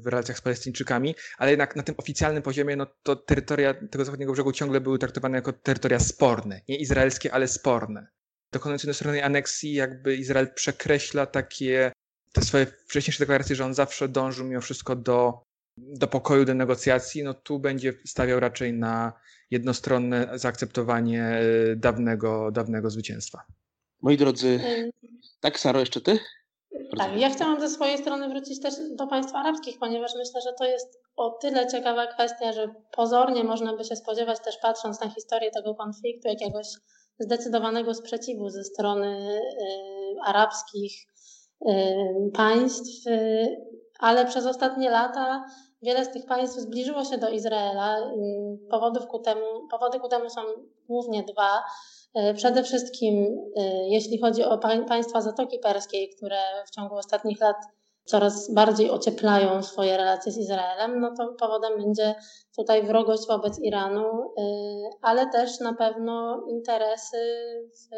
w 0.02 0.06
relacjach 0.06 0.38
z 0.38 0.40
Palestyńczykami, 0.40 1.14
ale 1.38 1.50
jednak 1.50 1.76
na 1.76 1.82
tym 1.82 1.94
oficjalnym 1.98 2.42
poziomie 2.42 2.76
no, 2.76 2.86
to 3.02 3.16
terytoria 3.16 3.74
tego 3.74 4.04
zachodniego 4.04 4.32
brzegu 4.32 4.52
ciągle 4.52 4.80
były 4.80 4.98
traktowane 4.98 5.38
jako 5.38 5.52
terytoria 5.52 6.00
sporne. 6.00 6.60
Nie 6.68 6.76
izraelskie, 6.76 7.34
ale 7.34 7.48
sporne. 7.48 8.06
Dokonując 8.52 8.82
jednostronnej 8.82 9.22
aneksji, 9.22 9.72
jakby 9.72 10.16
Izrael 10.16 10.54
przekreśla 10.54 11.26
takie 11.26 11.92
te 12.32 12.42
swoje 12.42 12.66
wcześniejsze 12.66 13.18
deklaracje, 13.18 13.56
że 13.56 13.64
on 13.64 13.74
zawsze 13.74 14.08
dążył 14.08 14.46
mimo 14.46 14.60
wszystko 14.60 14.96
do, 14.96 15.42
do 15.76 16.06
pokoju, 16.06 16.44
do 16.44 16.54
negocjacji, 16.54 17.22
no 17.22 17.34
tu 17.34 17.58
będzie 17.58 17.92
stawiał 18.06 18.40
raczej 18.40 18.72
na 18.72 19.12
jednostronne 19.50 20.28
zaakceptowanie 20.34 21.24
e, 21.24 21.76
dawnego, 21.76 22.50
dawnego 22.50 22.90
zwycięstwa. 22.90 23.44
Moi 24.02 24.16
drodzy, 24.16 24.60
tak 25.40 25.60
Saro, 25.60 25.80
jeszcze 25.80 26.00
ty? 26.00 26.18
Tak, 26.98 27.16
ja 27.16 27.30
chciałam 27.30 27.60
ze 27.60 27.68
swojej 27.68 27.98
strony 27.98 28.28
wrócić 28.28 28.60
też 28.60 28.74
do 28.96 29.06
państw 29.06 29.34
arabskich, 29.34 29.78
ponieważ 29.78 30.12
myślę, 30.18 30.40
że 30.40 30.52
to 30.58 30.64
jest 30.64 31.00
o 31.16 31.30
tyle 31.30 31.68
ciekawa 31.68 32.06
kwestia, 32.06 32.52
że 32.52 32.74
pozornie 32.92 33.44
można 33.44 33.76
by 33.76 33.84
się 33.84 33.96
spodziewać 33.96 34.40
też 34.40 34.58
patrząc 34.62 35.00
na 35.00 35.10
historię 35.10 35.50
tego 35.50 35.74
konfliktu 35.74 36.28
jakiegoś 36.28 36.66
zdecydowanego 37.18 37.94
sprzeciwu 37.94 38.50
ze 38.50 38.64
strony 38.64 39.40
y, 39.40 40.20
arabskich 40.24 40.92
y, 41.68 41.74
państw, 42.32 43.06
y, 43.06 43.56
ale 44.00 44.26
przez 44.26 44.46
ostatnie 44.46 44.90
lata 44.90 45.44
wiele 45.82 46.04
z 46.04 46.12
tych 46.12 46.26
państw 46.26 46.58
zbliżyło 46.58 47.04
się 47.04 47.18
do 47.18 47.28
Izraela. 47.28 47.96
Powodów 48.70 49.06
ku 49.06 49.18
temu, 49.18 49.68
powody 49.70 50.00
ku 50.00 50.08
temu 50.08 50.30
są 50.30 50.40
głównie 50.88 51.22
dwa. 51.22 51.62
Przede 52.36 52.62
wszystkim, 52.62 53.36
jeśli 53.88 54.20
chodzi 54.20 54.44
o 54.44 54.58
państwa 54.88 55.20
Zatoki 55.20 55.58
Perskiej, 55.58 56.10
które 56.16 56.38
w 56.66 56.70
ciągu 56.70 56.94
ostatnich 56.94 57.40
lat 57.40 57.56
coraz 58.04 58.54
bardziej 58.54 58.90
ocieplają 58.90 59.62
swoje 59.62 59.96
relacje 59.96 60.32
z 60.32 60.38
Izraelem, 60.38 61.00
no 61.00 61.14
to 61.16 61.34
powodem 61.38 61.78
będzie 61.78 62.14
tutaj 62.56 62.82
wrogość 62.82 63.26
wobec 63.28 63.58
Iranu, 63.58 64.04
y, 64.04 64.42
ale 65.02 65.26
też 65.26 65.60
na 65.60 65.74
pewno 65.74 66.44
interesy 66.48 67.16
w 67.72 67.94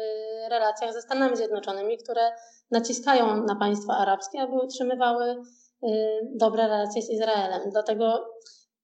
relacjach 0.49 0.93
ze 0.93 1.01
Stanami 1.01 1.37
Zjednoczonymi, 1.37 1.97
które 1.97 2.31
naciskają 2.71 3.43
na 3.43 3.55
państwa 3.55 3.97
arabskie, 3.97 4.41
aby 4.41 4.53
utrzymywały 4.53 5.25
y, 5.25 5.41
dobre 6.35 6.67
relacje 6.67 7.01
z 7.01 7.09
Izraelem. 7.09 7.61
Dlatego 7.71 8.25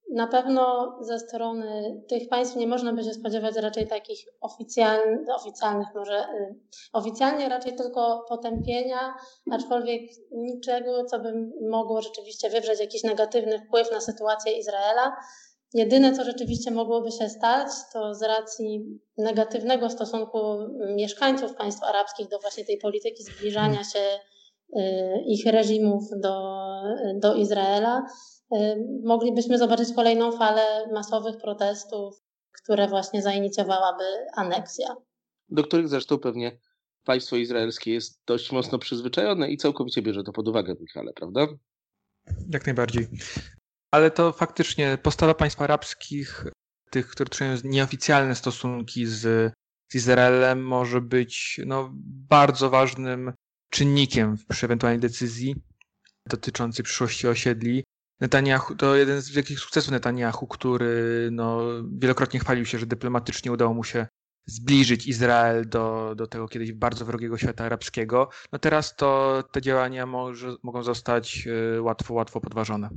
na 0.09 0.27
pewno 0.27 0.95
ze 1.01 1.19
strony 1.19 2.01
tych 2.07 2.29
państw 2.29 2.55
nie 2.55 2.67
można 2.67 2.93
by 2.93 3.03
się 3.03 3.13
spodziewać 3.13 3.55
raczej 3.55 3.87
takich 3.87 4.25
oficjalnych, 4.41 5.19
oficjalnych 5.35 5.87
może 5.95 6.19
y, 6.19 6.55
oficjalnie 6.93 7.49
raczej 7.49 7.75
tylko 7.75 8.25
potępienia, 8.29 9.15
aczkolwiek 9.51 10.01
niczego, 10.31 11.05
co 11.05 11.19
by 11.19 11.33
mogło 11.69 12.01
rzeczywiście 12.01 12.49
wywrzeć 12.49 12.79
jakiś 12.79 13.03
negatywny 13.03 13.59
wpływ 13.59 13.91
na 13.91 14.01
sytuację 14.01 14.51
Izraela. 14.51 15.15
Jedyne, 15.73 16.15
co 16.15 16.23
rzeczywiście 16.23 16.71
mogłoby 16.71 17.11
się 17.11 17.29
stać, 17.29 17.67
to 17.93 18.15
z 18.15 18.23
racji 18.23 18.99
negatywnego 19.17 19.89
stosunku 19.89 20.37
mieszkańców 20.95 21.55
państw 21.55 21.83
arabskich 21.83 22.27
do 22.27 22.39
właśnie 22.39 22.65
tej 22.65 22.77
polityki 22.77 23.23
zbliżania 23.23 23.83
się 23.83 23.99
y, 23.99 24.38
ich 25.25 25.45
reżimów 25.45 26.03
do, 26.21 26.55
do 27.21 27.35
Izraela, 27.35 28.05
moglibyśmy 29.03 29.57
zobaczyć 29.57 29.93
kolejną 29.95 30.31
falę 30.31 30.87
masowych 30.93 31.37
protestów, 31.37 32.15
które 32.63 32.87
właśnie 32.87 33.21
zainicjowałaby 33.21 34.03
aneksja. 34.35 34.95
Do 35.49 35.63
których 35.63 35.87
zresztą 35.87 36.17
pewnie 36.17 36.59
państwo 37.05 37.35
izraelskie 37.35 37.93
jest 37.93 38.21
dość 38.27 38.51
mocno 38.51 38.79
przyzwyczajone 38.79 39.49
i 39.49 39.57
całkowicie 39.57 40.01
bierze 40.01 40.23
to 40.23 40.31
pod 40.31 40.47
uwagę, 40.47 40.75
Michale, 40.79 41.13
prawda? 41.13 41.47
Jak 42.49 42.65
najbardziej. 42.65 43.07
Ale 43.91 44.11
to 44.11 44.31
faktycznie 44.31 44.97
postawa 45.03 45.33
państw 45.33 45.61
arabskich, 45.61 46.45
tych, 46.91 47.07
które 47.07 47.29
trzymają 47.29 47.57
nieoficjalne 47.63 48.35
stosunki 48.35 49.05
z, 49.05 49.53
z 49.91 49.95
Izraelem, 49.95 50.63
może 50.63 51.01
być 51.01 51.61
no, 51.65 51.89
bardzo 52.29 52.69
ważnym 52.69 53.33
czynnikiem 53.69 54.37
przy 54.49 54.65
ewentualnej 54.65 54.99
decyzji 54.99 55.55
dotyczącej 56.25 56.83
przyszłości 56.85 57.27
osiedli. 57.27 57.83
Netanyahu, 58.19 58.75
to 58.75 58.95
jeden 58.95 59.21
z 59.21 59.29
wielkich 59.29 59.59
sukcesów 59.59 59.91
Netanyahu, 59.91 60.47
który 60.47 61.29
no, 61.31 61.61
wielokrotnie 61.91 62.39
chwalił 62.39 62.65
się, 62.65 62.79
że 62.79 62.85
dyplomatycznie 62.85 63.51
udało 63.51 63.73
mu 63.73 63.83
się 63.83 64.07
zbliżyć 64.45 65.07
Izrael 65.07 65.69
do, 65.69 66.15
do 66.15 66.27
tego 66.27 66.47
kiedyś 66.47 66.73
bardzo 66.73 67.05
wrogiego 67.05 67.37
świata 67.37 67.65
arabskiego. 67.65 68.29
No 68.51 68.59
teraz 68.59 68.95
to 68.95 69.43
te 69.51 69.61
działania 69.61 70.05
może, 70.05 70.55
mogą 70.63 70.83
zostać 70.83 71.47
y, 71.77 71.81
łatwo, 71.81 72.13
łatwo 72.13 72.41
podważone. 72.41 72.89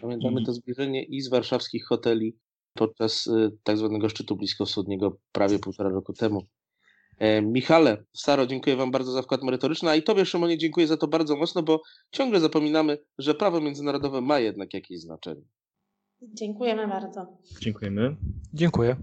Pamiętamy 0.00 0.44
to 0.44 0.52
zbliżenie 0.52 1.04
i 1.04 1.20
z 1.20 1.28
warszawskich 1.28 1.86
hoteli 1.86 2.36
podczas 2.74 3.26
y, 3.26 3.58
tak 3.62 3.78
zwanego 3.78 4.08
szczytu 4.08 4.36
bliskowschodniego 4.36 5.18
prawie 5.32 5.58
półtora 5.58 5.90
roku 5.90 6.12
temu. 6.12 6.46
E, 7.18 7.42
Michale, 7.42 8.04
Saro, 8.12 8.46
dziękuję 8.46 8.76
Wam 8.76 8.90
bardzo 8.90 9.12
za 9.12 9.22
wkład 9.22 9.42
merytoryczny, 9.42 9.90
a 9.90 9.96
i 9.96 10.02
Tobie, 10.02 10.26
Szymonie, 10.26 10.58
dziękuję 10.58 10.86
za 10.86 10.96
to 10.96 11.08
bardzo 11.08 11.36
mocno, 11.36 11.62
bo 11.62 11.82
ciągle 12.10 12.40
zapominamy, 12.40 12.98
że 13.18 13.34
prawo 13.34 13.60
międzynarodowe 13.60 14.20
ma 14.20 14.38
jednak 14.38 14.74
jakieś 14.74 15.00
znaczenie. 15.00 15.42
Dziękujemy 16.22 16.88
bardzo. 16.88 17.26
Dziękujemy. 17.60 18.16
Dziękuję. 18.54 18.96